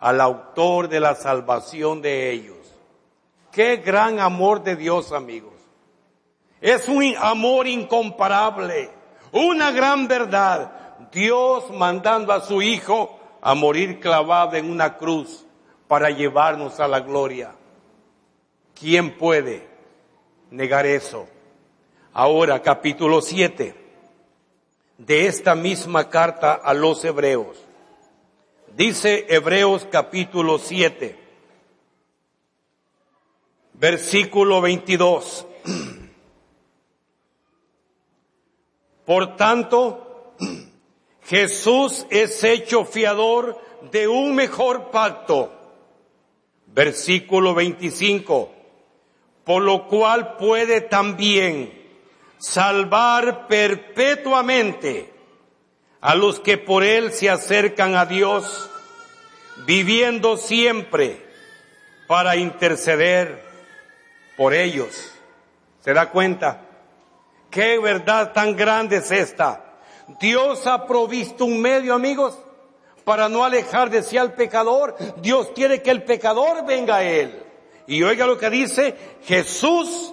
al 0.00 0.22
autor 0.22 0.88
de 0.88 1.00
la 1.00 1.14
salvación 1.14 2.00
de 2.00 2.30
ellos. 2.30 2.56
Qué 3.52 3.76
gran 3.76 4.18
amor 4.18 4.62
de 4.62 4.76
Dios, 4.76 5.12
amigos. 5.12 5.53
Es 6.64 6.88
un 6.88 7.04
amor 7.18 7.66
incomparable, 7.66 8.88
una 9.32 9.70
gran 9.70 10.08
verdad. 10.08 10.72
Dios 11.12 11.70
mandando 11.70 12.32
a 12.32 12.40
su 12.40 12.62
Hijo 12.62 13.20
a 13.42 13.54
morir 13.54 14.00
clavado 14.00 14.56
en 14.56 14.70
una 14.70 14.96
cruz 14.96 15.44
para 15.86 16.08
llevarnos 16.08 16.80
a 16.80 16.88
la 16.88 17.00
gloria. 17.00 17.54
¿Quién 18.74 19.18
puede 19.18 19.68
negar 20.50 20.86
eso? 20.86 21.28
Ahora, 22.14 22.62
capítulo 22.62 23.20
7 23.20 23.74
de 24.96 25.26
esta 25.26 25.54
misma 25.54 26.08
carta 26.08 26.54
a 26.54 26.72
los 26.72 27.04
hebreos. 27.04 27.62
Dice 28.74 29.26
Hebreos 29.28 29.86
capítulo 29.92 30.58
7, 30.58 31.18
versículo 33.74 34.62
22. 34.62 35.46
Por 39.04 39.36
tanto, 39.36 40.34
Jesús 41.24 42.06
es 42.10 42.42
hecho 42.44 42.84
fiador 42.84 43.58
de 43.90 44.08
un 44.08 44.34
mejor 44.34 44.90
pacto. 44.90 45.52
Versículo 46.66 47.54
25. 47.54 48.52
Por 49.44 49.62
lo 49.62 49.86
cual 49.86 50.36
puede 50.36 50.80
también 50.80 51.82
salvar 52.38 53.46
perpetuamente 53.46 55.12
a 56.00 56.14
los 56.14 56.40
que 56.40 56.58
por 56.58 56.84
él 56.84 57.12
se 57.12 57.30
acercan 57.30 57.94
a 57.96 58.04
Dios, 58.04 58.70
viviendo 59.66 60.36
siempre 60.36 61.24
para 62.06 62.36
interceder 62.36 63.42
por 64.36 64.52
ellos. 64.52 65.12
¿Se 65.80 65.94
da 65.94 66.10
cuenta? 66.10 66.73
Qué 67.54 67.78
verdad 67.78 68.32
tan 68.32 68.56
grande 68.56 68.96
es 68.96 69.12
esta. 69.12 69.64
Dios 70.20 70.66
ha 70.66 70.88
provisto 70.88 71.44
un 71.44 71.60
medio, 71.60 71.94
amigos, 71.94 72.36
para 73.04 73.28
no 73.28 73.44
alejar 73.44 73.90
de 73.90 74.02
sí 74.02 74.18
al 74.18 74.32
pecador. 74.32 74.96
Dios 75.22 75.52
quiere 75.54 75.80
que 75.80 75.92
el 75.92 76.02
pecador 76.02 76.66
venga 76.66 76.96
a 76.96 77.04
Él. 77.04 77.40
Y 77.86 78.02
oiga 78.02 78.26
lo 78.26 78.38
que 78.38 78.50
dice, 78.50 78.96
Jesús 79.22 80.12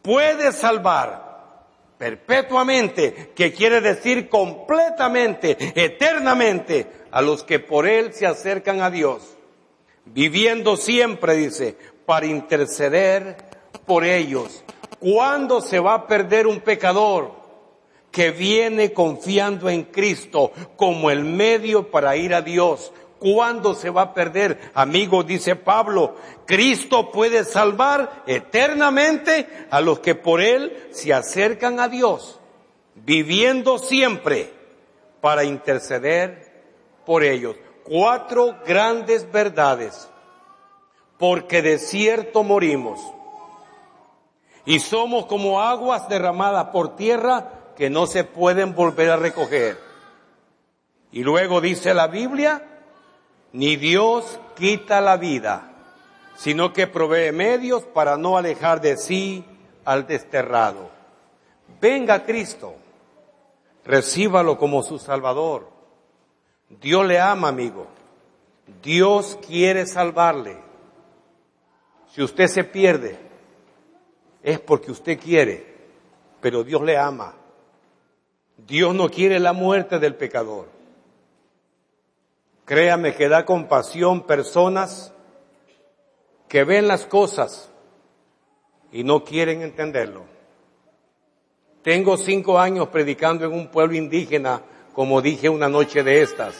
puede 0.00 0.52
salvar 0.52 1.66
perpetuamente, 1.98 3.32
que 3.34 3.52
quiere 3.52 3.82
decir 3.82 4.30
completamente, 4.30 5.58
eternamente, 5.74 6.90
a 7.10 7.20
los 7.20 7.42
que 7.42 7.58
por 7.58 7.86
Él 7.86 8.14
se 8.14 8.26
acercan 8.26 8.80
a 8.80 8.90
Dios. 8.90 9.36
Viviendo 10.06 10.78
siempre, 10.78 11.34
dice, 11.34 11.76
para 12.06 12.24
interceder 12.24 13.36
por 13.84 14.04
ellos. 14.04 14.64
¿Cuándo 15.04 15.60
se 15.60 15.78
va 15.80 15.92
a 15.92 16.06
perder 16.06 16.46
un 16.46 16.60
pecador 16.60 17.32
que 18.10 18.30
viene 18.30 18.94
confiando 18.94 19.68
en 19.68 19.82
Cristo 19.82 20.50
como 20.76 21.10
el 21.10 21.24
medio 21.24 21.90
para 21.90 22.16
ir 22.16 22.32
a 22.32 22.40
Dios? 22.40 22.90
¿Cuándo 23.18 23.74
se 23.74 23.90
va 23.90 24.00
a 24.00 24.14
perder? 24.14 24.72
Amigo, 24.72 25.22
dice 25.22 25.56
Pablo, 25.56 26.16
Cristo 26.46 27.12
puede 27.12 27.44
salvar 27.44 28.22
eternamente 28.26 29.66
a 29.68 29.82
los 29.82 29.98
que 29.98 30.14
por 30.14 30.40
Él 30.40 30.88
se 30.90 31.12
acercan 31.12 31.80
a 31.80 31.88
Dios, 31.88 32.40
viviendo 32.94 33.76
siempre 33.76 34.54
para 35.20 35.44
interceder 35.44 36.50
por 37.04 37.24
ellos. 37.24 37.56
Cuatro 37.82 38.56
grandes 38.66 39.30
verdades. 39.30 40.08
Porque 41.18 41.60
de 41.60 41.78
cierto 41.78 42.42
morimos 42.42 43.02
y 44.66 44.80
somos 44.80 45.26
como 45.26 45.60
aguas 45.60 46.08
derramadas 46.08 46.66
por 46.66 46.96
tierra 46.96 47.50
que 47.76 47.90
no 47.90 48.06
se 48.06 48.24
pueden 48.24 48.74
volver 48.74 49.10
a 49.10 49.16
recoger. 49.16 49.78
Y 51.12 51.22
luego 51.22 51.60
dice 51.60 51.94
la 51.94 52.06
Biblia, 52.06 52.62
ni 53.52 53.76
Dios 53.76 54.40
quita 54.56 55.00
la 55.00 55.16
vida, 55.16 55.70
sino 56.36 56.72
que 56.72 56.86
provee 56.86 57.32
medios 57.32 57.84
para 57.84 58.16
no 58.16 58.36
alejar 58.36 58.80
de 58.80 58.96
sí 58.96 59.44
al 59.84 60.06
desterrado. 60.06 60.90
Venga 61.80 62.24
Cristo, 62.24 62.74
recíbalo 63.84 64.58
como 64.58 64.82
su 64.82 64.98
Salvador. 64.98 65.68
Dios 66.68 67.06
le 67.06 67.20
ama, 67.20 67.48
amigo. 67.48 67.86
Dios 68.82 69.38
quiere 69.46 69.86
salvarle. 69.86 70.56
Si 72.12 72.22
usted 72.22 72.46
se 72.48 72.64
pierde, 72.64 73.18
es 74.44 74.60
porque 74.60 74.92
usted 74.92 75.18
quiere, 75.18 75.64
pero 76.42 76.62
Dios 76.62 76.82
le 76.82 76.98
ama. 76.98 77.34
Dios 78.58 78.94
no 78.94 79.08
quiere 79.08 79.40
la 79.40 79.54
muerte 79.54 79.98
del 79.98 80.14
pecador. 80.14 80.68
Créame 82.66 83.14
que 83.14 83.28
da 83.28 83.46
compasión 83.46 84.26
personas 84.26 85.14
que 86.46 86.62
ven 86.62 86.86
las 86.86 87.06
cosas 87.06 87.70
y 88.92 89.02
no 89.02 89.24
quieren 89.24 89.62
entenderlo. 89.62 90.24
Tengo 91.82 92.18
cinco 92.18 92.58
años 92.58 92.88
predicando 92.88 93.46
en 93.46 93.52
un 93.54 93.68
pueblo 93.68 93.96
indígena, 93.96 94.60
como 94.92 95.22
dije 95.22 95.48
una 95.48 95.70
noche 95.70 96.02
de 96.02 96.20
estas. 96.20 96.54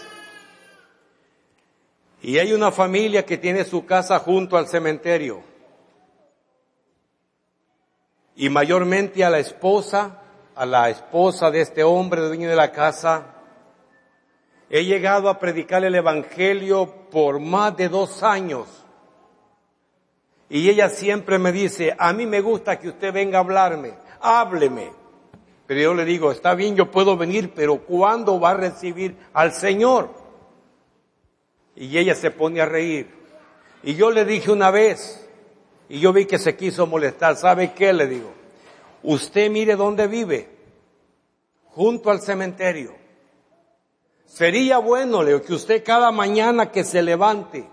Y 2.22 2.38
hay 2.38 2.54
una 2.54 2.72
familia 2.72 3.26
que 3.26 3.36
tiene 3.36 3.64
su 3.64 3.84
casa 3.84 4.18
junto 4.18 4.56
al 4.56 4.68
cementerio 4.68 5.53
y 8.36 8.48
mayormente 8.48 9.24
a 9.24 9.30
la 9.30 9.38
esposa, 9.38 10.20
a 10.54 10.66
la 10.66 10.90
esposa 10.90 11.50
de 11.50 11.60
este 11.60 11.82
hombre, 11.84 12.20
dueño 12.22 12.48
de 12.48 12.56
la 12.56 12.72
casa. 12.72 13.26
He 14.70 14.84
llegado 14.84 15.28
a 15.28 15.38
predicar 15.38 15.84
el 15.84 15.94
Evangelio 15.94 17.06
por 17.10 17.38
más 17.38 17.76
de 17.76 17.88
dos 17.88 18.22
años. 18.22 18.66
Y 20.48 20.68
ella 20.68 20.88
siempre 20.88 21.38
me 21.38 21.52
dice, 21.52 21.94
a 21.98 22.12
mí 22.12 22.26
me 22.26 22.40
gusta 22.40 22.78
que 22.78 22.88
usted 22.88 23.12
venga 23.12 23.38
a 23.38 23.42
hablarme, 23.42 23.94
hábleme. 24.20 24.90
Pero 25.66 25.80
yo 25.80 25.94
le 25.94 26.04
digo, 26.04 26.30
está 26.30 26.54
bien, 26.54 26.76
yo 26.76 26.90
puedo 26.90 27.16
venir, 27.16 27.52
pero 27.54 27.78
¿cuándo 27.78 28.38
va 28.38 28.50
a 28.50 28.54
recibir 28.54 29.16
al 29.32 29.52
Señor? 29.52 30.10
Y 31.74 31.96
ella 31.96 32.14
se 32.14 32.30
pone 32.30 32.60
a 32.60 32.66
reír. 32.66 33.10
Y 33.82 33.94
yo 33.94 34.10
le 34.10 34.24
dije 34.24 34.50
una 34.50 34.70
vez, 34.70 35.23
y 35.94 36.00
yo 36.00 36.12
vi 36.12 36.26
que 36.26 36.40
se 36.40 36.56
quiso 36.56 36.88
molestar. 36.88 37.36
¿Sabe 37.36 37.72
qué? 37.72 37.92
Le 37.92 38.08
digo. 38.08 38.32
Usted 39.04 39.48
mire 39.48 39.76
dónde 39.76 40.08
vive. 40.08 40.50
Junto 41.66 42.10
al 42.10 42.20
cementerio. 42.20 42.96
Sería 44.26 44.78
bueno, 44.78 45.20
que 45.40 45.54
usted 45.54 45.84
cada 45.84 46.10
mañana 46.10 46.72
que 46.72 46.82
se 46.82 47.00
levante 47.00 47.68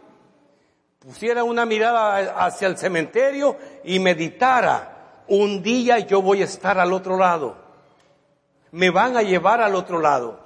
pusiera 1.00 1.44
una 1.44 1.66
mirada 1.66 2.46
hacia 2.46 2.68
el 2.68 2.78
cementerio 2.78 3.58
y 3.84 3.98
meditara. 3.98 5.24
Un 5.28 5.64
día 5.64 5.98
yo 5.98 6.22
voy 6.22 6.44
a 6.44 6.46
estar 6.46 6.78
al 6.78 6.94
otro 6.94 7.18
lado. 7.18 7.56
Me 8.70 8.92
van 8.92 9.18
a 9.18 9.24
llevar 9.24 9.62
al 9.62 9.74
otro 9.74 10.00
lado. 10.00 10.40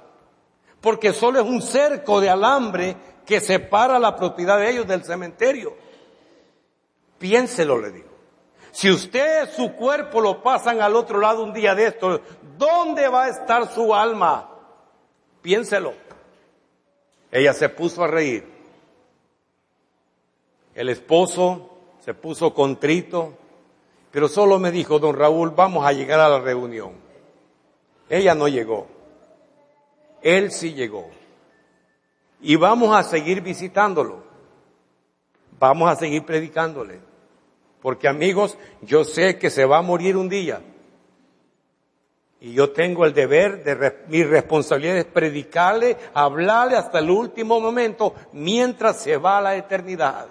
Porque 0.80 1.12
solo 1.12 1.40
es 1.40 1.46
un 1.46 1.60
cerco 1.60 2.22
de 2.22 2.30
alambre 2.30 2.96
que 3.26 3.38
separa 3.38 3.98
la 3.98 4.16
propiedad 4.16 4.58
de 4.58 4.70
ellos 4.70 4.86
del 4.86 5.04
cementerio. 5.04 5.84
Piénselo, 7.18 7.80
le 7.80 7.90
digo. 7.90 8.06
Si 8.72 8.90
usted 8.90 9.50
su 9.50 9.72
cuerpo 9.72 10.20
lo 10.20 10.42
pasan 10.42 10.82
al 10.82 10.96
otro 10.96 11.18
lado 11.18 11.42
un 11.42 11.54
día 11.54 11.74
de 11.74 11.86
esto, 11.86 12.20
¿Dónde 12.58 13.08
va 13.08 13.24
a 13.24 13.28
estar 13.28 13.72
su 13.72 13.94
alma? 13.94 14.48
Piénselo. 15.42 15.94
Ella 17.30 17.52
se 17.52 17.68
puso 17.68 18.04
a 18.04 18.06
reír. 18.06 18.46
El 20.74 20.88
esposo 20.88 21.70
se 22.00 22.14
puso 22.14 22.54
contrito, 22.54 23.34
pero 24.10 24.28
solo 24.28 24.58
me 24.58 24.70
dijo, 24.70 24.98
don 24.98 25.16
Raúl, 25.16 25.50
vamos 25.50 25.86
a 25.86 25.92
llegar 25.92 26.20
a 26.20 26.28
la 26.28 26.40
reunión. 26.40 26.92
Ella 28.08 28.34
no 28.34 28.48
llegó. 28.48 28.86
Él 30.22 30.52
sí 30.52 30.74
llegó. 30.74 31.10
Y 32.40 32.56
vamos 32.56 32.94
a 32.94 33.02
seguir 33.02 33.40
visitándolo. 33.40 34.22
Vamos 35.58 35.90
a 35.90 35.96
seguir 35.96 36.24
predicándole. 36.24 37.00
Porque 37.80 38.08
amigos, 38.08 38.56
yo 38.82 39.04
sé 39.04 39.38
que 39.38 39.50
se 39.50 39.64
va 39.64 39.78
a 39.78 39.82
morir 39.82 40.16
un 40.16 40.28
día. 40.28 40.60
Y 42.40 42.52
yo 42.52 42.70
tengo 42.70 43.04
el 43.04 43.14
deber 43.14 43.64
de 43.64 44.04
mi 44.08 44.22
responsabilidad 44.22 44.98
es 44.98 45.04
predicarle, 45.06 45.96
hablarle 46.12 46.76
hasta 46.76 46.98
el 46.98 47.10
último 47.10 47.60
momento 47.60 48.14
mientras 48.32 49.00
se 49.00 49.16
va 49.16 49.38
a 49.38 49.40
la 49.40 49.56
eternidad. 49.56 50.26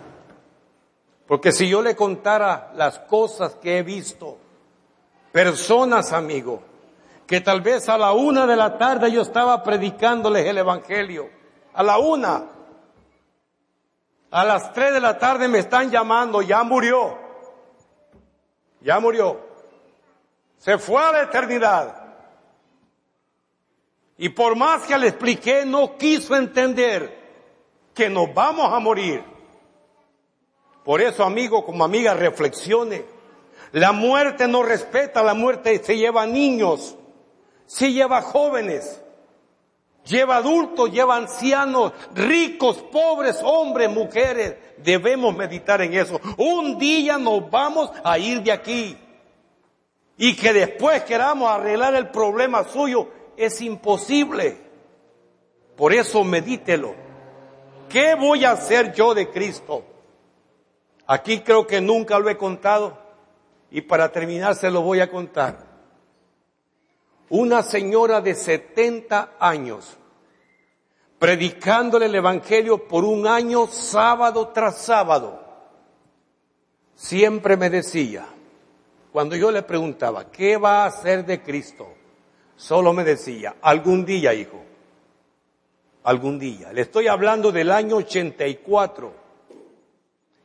Porque 1.28 1.52
si 1.52 1.68
yo 1.68 1.82
le 1.82 1.96
contara 1.96 2.72
las 2.76 3.00
cosas 3.00 3.56
que 3.56 3.80
he 3.80 3.84
visto, 3.84 4.38
personas, 5.32 6.14
amigo, 6.14 6.62
que 7.26 7.42
tal 7.42 7.62
vez 7.62 7.90
a 7.90 7.98
la 7.98 8.14
una 8.14 8.46
de 8.46 8.56
la 8.56 8.78
tarde 8.78 9.12
yo 9.12 9.24
estaba 9.24 9.64
predicándoles 9.64 10.46
el 10.46 10.60
Evangelio, 10.60 11.30
a 11.74 11.82
la 11.82 11.98
una, 11.98 12.46
a 14.30 14.44
las 14.46 14.72
tres 14.74 14.94
de 14.94 15.02
la 15.02 15.18
tarde 15.18 15.48
me 15.48 15.60
están 15.60 15.90
llamando, 15.90 16.44
ya 16.44 16.62
murió, 16.64 17.25
ya 18.86 19.00
murió, 19.00 19.40
se 20.60 20.78
fue 20.78 21.02
a 21.02 21.12
la 21.12 21.24
eternidad. 21.24 22.04
Y 24.16 24.30
por 24.30 24.56
más 24.56 24.84
que 24.84 24.96
le 24.96 25.08
expliqué, 25.08 25.66
no 25.66 25.98
quiso 25.98 26.36
entender 26.36 27.20
que 27.96 28.10
nos 28.12 28.32
vamos 28.32 28.72
a 28.72 28.80
morir. 28.80 29.24
Por 30.84 31.02
eso, 31.02 31.24
amigo, 31.24 31.66
como 31.66 31.84
amiga, 31.84 32.14
reflexione. 32.14 33.06
La 33.72 33.92
muerte 33.92 34.48
no 34.48 34.62
respeta, 34.62 35.24
la 35.24 35.34
muerte 35.34 35.84
se 35.84 35.98
lleva 35.98 36.28
niños, 36.28 36.96
se 37.66 37.92
lleva 37.92 38.22
jóvenes, 38.22 39.02
lleva 40.06 40.38
adultos, 40.38 40.92
lleva 40.92 41.16
ancianos, 41.16 41.94
ricos, 42.14 42.78
pobres, 42.78 43.40
hombres, 43.44 43.90
mujeres. 43.90 44.56
Debemos 44.78 45.36
meditar 45.36 45.82
en 45.82 45.94
eso. 45.94 46.20
Un 46.38 46.78
día 46.78 47.18
nos 47.18 47.50
vamos 47.50 47.92
a 48.04 48.18
ir 48.18 48.42
de 48.44 48.52
aquí. 48.52 48.98
Y 50.18 50.36
que 50.36 50.54
después 50.54 51.04
queramos 51.04 51.50
arreglar 51.50 51.96
el 51.96 52.10
problema 52.10 52.64
suyo 52.64 53.10
es 53.36 53.62
imposible. 53.62 54.58
Por 55.76 55.94
eso 55.94 56.24
medítelo. 56.24 56.96
¿Qué 57.90 58.16
voy 58.16 58.46
a 58.46 58.52
hacer 58.52 58.94
yo 58.94 59.14
de 59.14 59.30
Cristo? 59.30 59.84
Aquí 61.06 61.42
creo 61.42 61.68
que 61.68 61.82
nunca 61.82 62.18
lo 62.18 62.30
he 62.30 62.38
contado 62.38 62.98
y 63.70 63.82
para 63.82 64.12
terminar 64.12 64.56
se 64.56 64.72
lo 64.72 64.82
voy 64.82 65.02
a 65.02 65.12
contar. 65.12 65.75
Una 67.30 67.64
señora 67.64 68.22
de 68.22 68.36
70 68.36 69.36
años 69.40 69.98
predicándole 71.20 72.06
el 72.06 72.16
Evangelio 72.16 72.88
por 72.88 73.04
un 73.04 73.26
año 73.26 73.68
sábado 73.68 74.50
tras 74.50 74.80
sábado. 74.82 75.42
Siempre 76.96 77.58
me 77.58 77.70
decía, 77.70 78.26
cuando 79.12 79.36
yo 79.36 79.52
le 79.52 79.64
preguntaba, 79.64 80.30
¿qué 80.30 80.58
va 80.58 80.84
a 80.84 80.88
hacer 80.88 81.26
de 81.26 81.42
Cristo? 81.42 81.88
Solo 82.56 82.94
me 82.94 83.04
decía, 83.04 83.56
algún 83.62 84.06
día, 84.06 84.34
hijo, 84.34 84.62
algún 86.04 86.38
día. 86.38 86.72
Le 86.74 86.82
estoy 86.82 87.08
hablando 87.08 87.52
del 87.52 87.72
año 87.72 87.98
84 87.98 89.26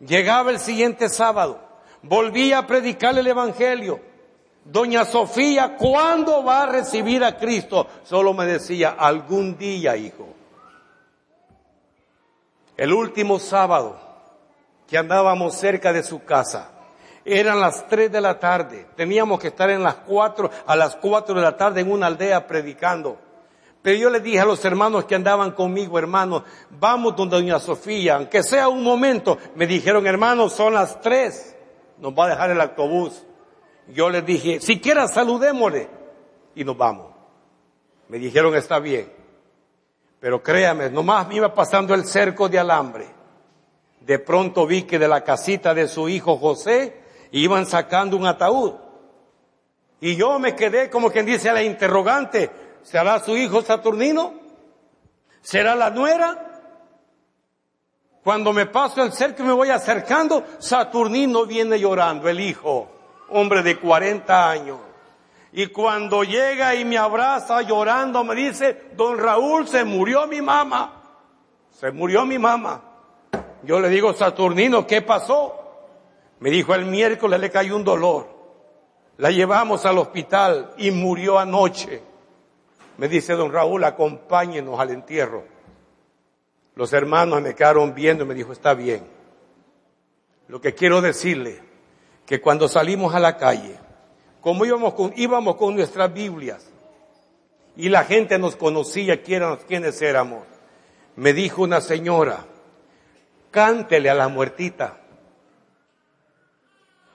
Llegaba 0.01 0.51
el 0.51 0.59
siguiente 0.59 1.11
sábado, 1.11 1.61
volvía 2.03 2.59
a 2.59 2.67
predicar 2.67 3.17
el 3.19 3.27
Evangelio. 3.27 4.01
Doña 4.65 5.05
Sofía, 5.05 5.77
¿cuándo 5.77 6.45
va 6.45 6.63
a 6.65 6.67
recibir 6.67 7.25
a 7.25 7.37
Cristo? 7.37 7.87
Solo 8.05 8.35
me 8.35 8.47
decía, 8.47 8.97
algún 8.99 9.57
día, 9.57 9.97
hijo. 9.97 10.29
El 12.77 12.93
último 12.93 13.39
sábado 13.39 13.99
que 14.87 14.99
andábamos 14.99 15.55
cerca 15.55 15.93
de 15.93 16.03
su 16.03 16.25
casa, 16.25 16.71
eran 17.25 17.61
las 17.61 17.87
tres 17.87 18.11
de 18.11 18.21
la 18.21 18.39
tarde, 18.39 18.87
teníamos 18.97 19.39
que 19.39 19.49
estar 19.49 19.71
en 19.71 19.83
las 19.83 19.97
cuatro, 19.97 20.51
a 20.67 20.75
las 20.75 20.97
cuatro 20.97 21.35
de 21.35 21.43
la 21.43 21.57
tarde 21.57 21.83
en 21.83 21.93
una 21.93 22.07
aldea 22.07 22.47
predicando. 22.47 23.19
Pero 23.83 23.99
yo 23.99 24.11
le 24.11 24.21
dije 24.21 24.41
a 24.41 24.45
los 24.45 24.65
hermanos 24.65 25.05
que 25.05 25.15
andaban 25.15 25.53
conmigo, 25.53 25.99
hermanos, 25.99 26.43
vamos 26.71 27.17
donde 27.17 27.37
doña 27.37 27.59
Sofía, 27.59 28.17
aunque 28.17 28.43
sea 28.43 28.69
un 28.69 28.83
momento. 28.83 29.39
Me 29.55 29.67
dijeron, 29.67 30.07
hermanos, 30.07 30.53
son 30.53 30.75
las 30.75 31.01
tres, 31.01 31.57
nos 31.99 32.13
va 32.13 32.27
a 32.27 32.31
dejar 32.31 32.51
el 32.51 32.61
autobús. 32.61 33.25
Yo 33.89 34.09
les 34.11 34.25
dije, 34.25 34.61
siquiera 34.61 35.09
saludémosle 35.09 35.89
y 36.55 36.65
nos 36.65 36.77
vamos. 36.77 37.13
Me 38.09 38.19
dijeron, 38.19 38.55
está 38.55 38.79
bien. 38.79 39.13
Pero 40.21 40.43
créame, 40.43 40.91
nomás 40.91 41.27
me 41.29 41.37
iba 41.37 41.55
pasando 41.55 41.95
el 41.95 42.05
cerco 42.05 42.49
de 42.49 42.59
alambre. 42.59 43.07
De 44.01 44.19
pronto 44.19 44.67
vi 44.67 44.83
que 44.83 44.99
de 44.99 45.09
la 45.09 45.23
casita 45.23 45.75
de 45.75 45.89
su 45.89 46.09
hijo 46.09 46.37
José 46.37 47.01
iban 47.33 47.67
sacando 47.67 48.17
un 48.17 48.27
ataúd. 48.27 48.75
Y 50.01 50.17
yo 50.17 50.39
me 50.39 50.57
quedé 50.57 50.89
como 50.89 51.11
quien 51.11 51.27
dice 51.27 51.51
a 51.51 51.55
la 51.55 51.63
interrogante, 51.63 52.51
¿Será 52.83 53.21
su 53.21 53.37
hijo 53.37 53.63
Saturnino? 53.63 54.35
¿Será 55.43 55.75
la 55.75 55.91
nuera? 55.91 56.47
Cuando 58.23 58.53
me 58.53 58.67
paso 58.67 59.03
el 59.03 59.13
cerco 59.13 59.43
y 59.43 59.47
me 59.47 59.53
voy 59.53 59.71
acercando, 59.71 60.45
Saturnino 60.59 61.47
viene 61.47 61.79
llorando, 61.79 62.29
el 62.29 62.41
hijo, 62.41 62.89
hombre 63.31 63.63
de 63.63 63.79
40 63.79 64.51
años. 64.51 64.79
Y 65.53 65.67
cuando 65.67 66.23
llega 66.23 66.75
y 66.75 66.85
me 66.85 66.97
abraza 66.97 67.63
llorando, 67.63 68.23
me 68.23 68.35
dice, 68.35 68.91
don 68.97 69.19
Raúl, 69.19 69.67
se 69.67 69.85
murió 69.85 70.27
mi 70.27 70.41
mamá. 70.41 71.03
Se 71.73 71.91
murió 71.91 72.25
mi 72.25 72.39
mamá. 72.39 72.83
Yo 73.65 73.81
le 73.81 73.89
digo, 73.89 74.13
Saturnino, 74.13 74.87
¿qué 74.87 75.03
pasó? 75.03 75.57
Me 76.39 76.51
dijo, 76.51 76.75
el 76.75 76.87
miércoles 76.87 77.41
le 77.41 77.51
cayó 77.51 77.77
un 77.77 77.85
dolor. 77.85 78.29
La 79.19 79.31
llevamos 79.31 79.85
al 79.85 79.99
hospital 79.99 80.71
y 80.79 80.91
murió 80.91 81.39
anoche. 81.39 82.03
Me 82.97 83.09
dice 83.09 83.35
don 83.35 83.53
Raúl, 83.53 83.85
acompáñenos 83.85 84.79
al 84.79 84.91
entierro. 84.91 85.45
Los 86.75 86.93
hermanos 86.93 87.43
me 87.43 87.55
quedaron 87.55 87.95
viendo 87.95 88.25
y 88.25 88.27
me 88.27 88.35
dijo, 88.35 88.53
está 88.53 88.73
bien. 88.75 89.07
Lo 90.49 90.61
que 90.61 90.75
quiero 90.75 91.01
decirle, 91.01 91.61
que 92.31 92.41
cuando 92.41 92.69
salimos 92.69 93.13
a 93.13 93.19
la 93.19 93.37
calle, 93.37 93.77
como 94.41 94.65
íbamos 94.65 94.95
con, 94.95 95.13
íbamos 95.17 95.57
con 95.57 95.75
nuestras 95.75 96.15
Biblias, 96.15 96.65
y 97.75 97.89
la 97.89 98.05
gente 98.05 98.39
nos 98.39 98.55
conocía 98.55 99.21
quiénes 99.21 100.01
éramos, 100.01 100.45
me 101.17 101.33
dijo 101.33 101.63
una 101.63 101.81
señora, 101.81 102.45
cántele 103.51 104.11
a 104.11 104.15
la 104.15 104.29
muertita. 104.29 105.01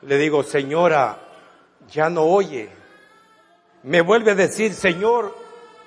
Le 0.01 0.17
digo, 0.17 0.43
señora, 0.43 1.17
ya 1.89 2.09
no 2.09 2.23
oye. 2.23 2.67
Me 3.83 4.01
vuelve 4.01 4.31
a 4.31 4.35
decir, 4.35 4.73
Señor, 4.73 5.33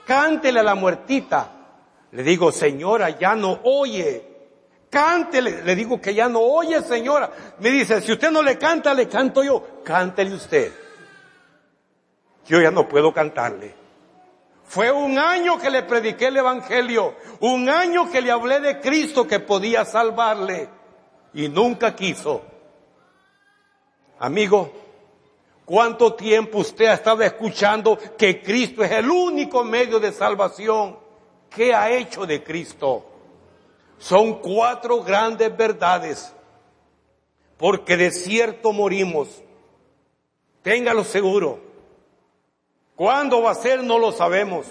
cántele 0.07 0.61
a 0.61 0.63
la 0.63 0.75
muertita. 0.75 1.53
Le 2.13 2.23
digo, 2.23 2.51
señora, 2.51 3.11
ya 3.11 3.35
no 3.35 3.61
oye. 3.63 4.38
Cántele. 4.91 5.63
Le 5.63 5.75
digo 5.75 6.01
que 6.01 6.15
ya 6.15 6.29
no 6.29 6.41
oye, 6.41 6.83
señora. 6.83 7.31
Me 7.59 7.71
dice, 7.71 8.01
si 8.01 8.13
usted 8.13 8.31
no 8.31 8.43
le 8.43 8.59
canta, 8.59 8.95
le 8.95 9.09
canto 9.09 9.43
yo. 9.43 9.83
Cántele 9.85 10.35
usted. 10.35 10.73
Yo 12.47 12.61
ya 12.61 12.71
no 12.71 12.89
puedo 12.89 13.13
cantarle. 13.13 13.75
Fue 14.65 14.91
un 14.91 15.19
año 15.19 15.59
que 15.59 15.71
le 15.71 15.83
prediqué 15.83 16.27
el 16.27 16.39
Evangelio. 16.39 17.15
Un 17.41 17.69
año 17.69 18.11
que 18.11 18.21
le 18.21 18.31
hablé 18.31 18.61
de 18.61 18.81
Cristo 18.81 19.27
que 19.27 19.41
podía 19.41 19.85
salvarle. 19.85 20.69
Y 21.35 21.49
nunca 21.49 21.95
quiso. 21.95 22.43
Amigo, 24.19 24.73
¿Cuánto 25.69 26.15
tiempo 26.15 26.61
usted 26.61 26.87
ha 26.87 26.95
estado 26.95 27.23
escuchando 27.23 27.99
que 28.17 28.41
Cristo 28.41 28.83
es 28.83 28.91
el 28.91 29.11
único 29.11 29.63
medio 29.65 30.01
de 30.01 30.13
salvación? 30.13 30.99
¿Qué 31.51 31.75
ha 31.75 31.91
hecho 31.91 32.25
de 32.25 32.43
Cristo? 32.43 33.05
Son 33.99 34.41
cuatro 34.41 35.03
grandes 35.03 35.55
verdades. 35.57 36.33
Porque 37.57 37.97
de 37.97 38.11
cierto 38.11 38.73
morimos. 38.73 39.29
Téngalo 40.63 41.05
seguro. 41.05 41.61
¿Cuándo 42.95 43.43
va 43.43 43.53
a 43.53 43.55
ser? 43.55 43.83
No 43.83 43.99
lo 43.99 44.13
sabemos. 44.13 44.67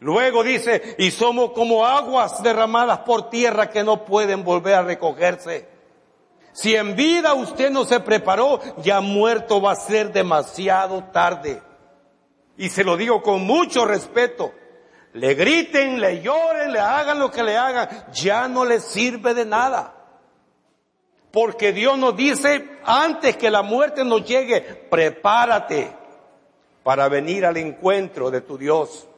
Luego 0.00 0.42
dice, 0.42 0.96
y 0.98 1.12
somos 1.12 1.52
como 1.52 1.86
aguas 1.86 2.42
derramadas 2.42 3.00
por 3.00 3.30
tierra 3.30 3.70
que 3.70 3.84
no 3.84 4.04
pueden 4.04 4.42
volver 4.42 4.74
a 4.74 4.82
recogerse. 4.82 5.68
Si 6.52 6.74
en 6.74 6.96
vida 6.96 7.34
usted 7.34 7.70
no 7.70 7.84
se 7.84 8.00
preparó, 8.00 8.60
ya 8.78 9.00
muerto 9.00 9.62
va 9.62 9.72
a 9.72 9.76
ser 9.76 10.12
demasiado 10.12 11.04
tarde. 11.04 11.62
Y 12.56 12.68
se 12.68 12.84
lo 12.84 12.96
digo 12.96 13.22
con 13.22 13.42
mucho 13.42 13.84
respeto. 13.84 14.52
Le 15.14 15.34
griten, 15.34 16.00
le 16.00 16.20
lloren, 16.22 16.72
le 16.72 16.80
hagan 16.80 17.18
lo 17.18 17.30
que 17.30 17.42
le 17.42 17.56
hagan. 17.56 17.88
Ya 18.12 18.48
no 18.48 18.64
les 18.64 18.82
sirve 18.84 19.34
de 19.34 19.44
nada. 19.44 19.94
Porque 21.30 21.72
Dios 21.72 21.98
nos 21.98 22.16
dice, 22.16 22.78
antes 22.84 23.36
que 23.36 23.50
la 23.50 23.62
muerte 23.62 24.04
nos 24.04 24.24
llegue, 24.24 24.60
prepárate 24.60 25.96
para 26.82 27.08
venir 27.08 27.46
al 27.46 27.56
encuentro 27.56 28.30
de 28.30 28.40
tu 28.40 28.58
Dios. 28.58 29.08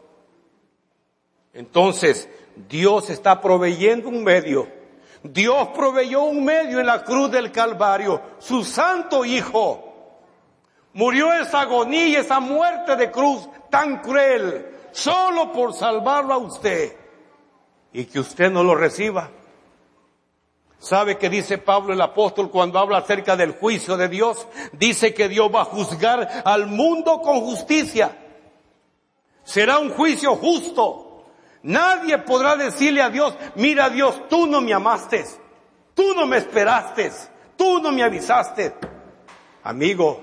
Entonces, 1.52 2.28
Dios 2.68 3.11
está 3.11 3.40
proveyendo 3.40 4.09
un 4.09 4.22
medio. 4.22 4.68
Dios 5.22 5.68
proveyó 5.74 6.22
un 6.24 6.44
medio 6.44 6.80
en 6.80 6.87
la 6.87 7.02
cruz 7.02 7.30
del 7.30 7.50
Calvario, 7.50 8.20
su 8.38 8.62
santo 8.62 9.24
Hijo. 9.24 9.92
Murió 10.92 11.33
esa 11.33 11.62
agonía 11.62 12.20
esa 12.20 12.38
muerte 12.38 12.94
de 12.94 13.11
cruz 13.11 13.48
tan 13.70 14.00
cruel, 14.02 14.74
solo 14.94 15.52
por 15.52 15.74
salvarlo 15.74 16.33
a 16.33 16.38
usted. 16.38 16.96
Y 17.92 18.07
que 18.07 18.20
usted 18.20 18.50
no 18.50 18.64
lo 18.64 18.74
reciba. 18.74 19.30
¿Sabe 20.78 21.16
qué 21.16 21.30
dice 21.30 21.59
Pablo 21.59 21.92
el 21.92 22.00
apóstol 22.00 22.50
cuando 22.50 22.78
habla 22.78 22.98
acerca 22.98 23.37
del 23.37 23.52
juicio 23.52 23.96
de 23.96 24.09
Dios? 24.09 24.46
Dice 24.72 25.14
que 25.14 25.28
Dios 25.28 25.50
va 25.54 25.62
a 25.62 25.66
juzgar 25.66 26.42
al 26.44 26.66
mundo 26.66 27.20
con 27.22 27.40
justicia. 27.40 28.18
Será 29.44 29.78
un 29.78 29.90
juicio 29.90 30.37
justo. 30.37 31.24
Nadie 31.62 32.18
podrá 32.18 32.57
decirle 32.57 33.00
a 33.00 33.09
Dios, 33.09 33.35
mira 33.54 33.88
Dios, 33.88 34.28
tú 34.28 34.46
no 34.46 34.61
me 34.61 34.74
amaste, 34.74 35.24
tú 35.94 36.14
no 36.14 36.26
me 36.26 36.37
esperaste, 36.37 37.11
tú 37.57 37.80
no 37.80 37.90
me 37.90 38.02
avisaste. 38.02 38.74
Amigo, 39.62 40.22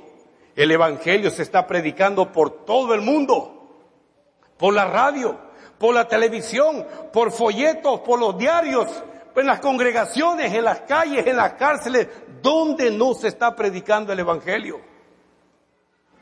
el 0.56 0.70
Evangelio 0.70 1.32
se 1.32 1.42
está 1.42 1.66
predicando 1.66 2.32
por 2.32 2.64
todo 2.66 2.94
el 2.94 3.02
mundo, 3.02 3.61
por 4.62 4.76
la 4.76 4.86
radio, 4.86 5.36
por 5.80 5.96
la 5.96 6.08
televisión, 6.08 6.86
por 7.12 7.32
folletos, 7.32 8.02
por 8.02 8.20
los 8.20 8.38
diarios, 8.38 8.88
en 9.36 9.48
las 9.48 9.60
congregaciones, 9.60 10.54
en 10.54 10.64
las 10.64 10.82
calles, 10.82 11.26
en 11.26 11.36
las 11.36 11.54
cárceles, 11.54 12.08
donde 12.44 12.92
no 12.92 13.16
se 13.16 13.30
está 13.30 13.56
predicando 13.56 14.14
el 14.14 14.20
Evangelio. 14.20 14.80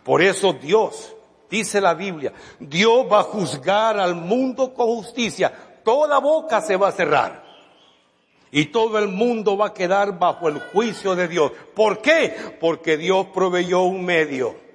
Por 0.06 0.22
eso 0.22 0.54
Dios, 0.54 1.14
dice 1.50 1.82
la 1.82 1.94
Biblia, 1.94 2.32
Dios 2.62 3.06
va 3.12 3.20
a 3.20 3.24
juzgar 3.24 4.00
al 4.00 4.16
mundo 4.16 4.74
con 4.74 4.88
justicia. 4.88 5.52
Toda 5.84 6.18
boca 6.20 6.62
se 6.62 6.78
va 6.78 6.88
a 6.88 6.94
cerrar. 6.94 7.44
Y 8.52 8.68
todo 8.68 8.98
el 8.98 9.10
mundo 9.10 9.58
va 9.58 9.68
a 9.68 9.74
quedar 9.74 10.18
bajo 10.18 10.48
el 10.48 10.62
juicio 10.62 11.14
de 11.14 11.28
Dios. 11.28 11.52
¿Por 11.76 12.02
qué? 12.02 12.58
Porque 12.62 12.96
Dios 12.96 13.28
proveyó 13.34 13.82
un 13.82 14.06
medio 14.06 14.69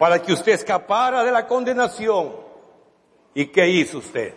para 0.00 0.22
que 0.22 0.32
usted 0.32 0.52
escapara 0.52 1.22
de 1.22 1.30
la 1.30 1.46
condenación. 1.46 2.32
¿Y 3.34 3.48
qué 3.48 3.68
hizo 3.68 3.98
usted? 3.98 4.32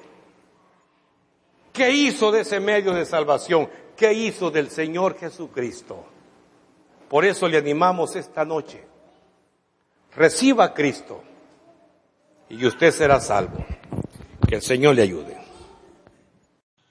¿Qué 1.71 1.89
hizo 1.89 2.33
de 2.33 2.41
ese 2.41 2.59
medio 2.59 2.93
de 2.93 3.05
salvación? 3.05 3.69
¿Qué 3.95 4.11
hizo 4.11 4.51
del 4.51 4.69
Señor 4.69 5.17
Jesucristo? 5.17 6.03
Por 7.07 7.23
eso 7.23 7.47
le 7.47 7.57
animamos 7.57 8.17
esta 8.17 8.43
noche. 8.43 8.83
Reciba 10.13 10.65
a 10.65 10.73
Cristo 10.73 11.23
y 12.49 12.65
usted 12.65 12.91
será 12.91 13.21
salvo. 13.21 13.63
Que 14.45 14.55
el 14.55 14.61
Señor 14.61 14.95
le 14.95 15.03
ayude. 15.03 15.42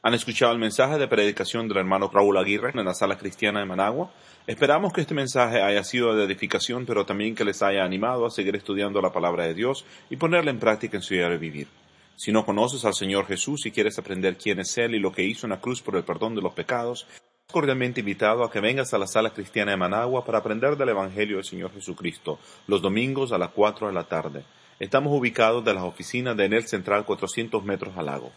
Han 0.04 0.14
escuchado 0.14 0.50
el 0.50 0.58
mensaje 0.58 0.98
de 0.98 1.06
predicación 1.06 1.68
del 1.68 1.78
hermano 1.78 2.10
Raúl 2.12 2.36
Aguirre 2.36 2.72
en 2.74 2.84
la 2.84 2.92
sala 2.92 3.16
cristiana 3.16 3.60
de 3.60 3.66
Managua. 3.66 4.10
Esperamos 4.48 4.92
que 4.92 5.02
este 5.02 5.14
mensaje 5.14 5.62
haya 5.62 5.84
sido 5.84 6.16
de 6.16 6.24
edificación, 6.24 6.86
pero 6.86 7.06
también 7.06 7.36
que 7.36 7.44
les 7.44 7.62
haya 7.62 7.84
animado 7.84 8.26
a 8.26 8.30
seguir 8.32 8.56
estudiando 8.56 9.00
la 9.00 9.12
palabra 9.12 9.46
de 9.46 9.54
Dios 9.54 9.84
y 10.10 10.16
ponerla 10.16 10.50
en 10.50 10.58
práctica 10.58 10.96
en 10.96 11.04
su 11.04 11.14
diario 11.14 11.38
vivir. 11.38 11.68
Si 12.16 12.32
no 12.32 12.44
conoces 12.44 12.84
al 12.84 12.94
Señor 12.94 13.28
Jesús 13.28 13.64
y 13.64 13.70
quieres 13.70 13.96
aprender 13.96 14.36
quién 14.36 14.58
es 14.58 14.76
Él 14.76 14.96
y 14.96 14.98
lo 14.98 15.12
que 15.12 15.22
hizo 15.22 15.46
en 15.46 15.50
la 15.50 15.60
cruz 15.60 15.80
por 15.80 15.94
el 15.94 16.02
perdón 16.02 16.34
de 16.34 16.42
los 16.42 16.52
pecados, 16.52 17.06
cordialmente 17.52 18.00
invitado 18.00 18.42
a 18.42 18.50
que 18.50 18.58
vengas 18.58 18.92
a 18.94 18.98
la 18.98 19.06
sala 19.06 19.30
cristiana 19.30 19.70
de 19.70 19.76
Managua 19.76 20.24
para 20.24 20.38
aprender 20.38 20.76
del 20.76 20.88
Evangelio 20.88 21.36
del 21.36 21.44
Señor 21.44 21.72
Jesucristo, 21.74 22.40
los 22.66 22.82
domingos 22.82 23.30
a 23.30 23.38
las 23.38 23.50
4 23.50 23.86
de 23.86 23.92
la 23.92 24.08
tarde. 24.08 24.44
Estamos 24.80 25.16
ubicados 25.16 25.64
de 25.64 25.74
las 25.74 25.84
oficinas 25.84 26.36
de 26.36 26.46
Enel 26.46 26.66
Central 26.66 27.04
400 27.04 27.62
metros 27.62 27.96
al 27.96 28.06
lago. 28.06 28.32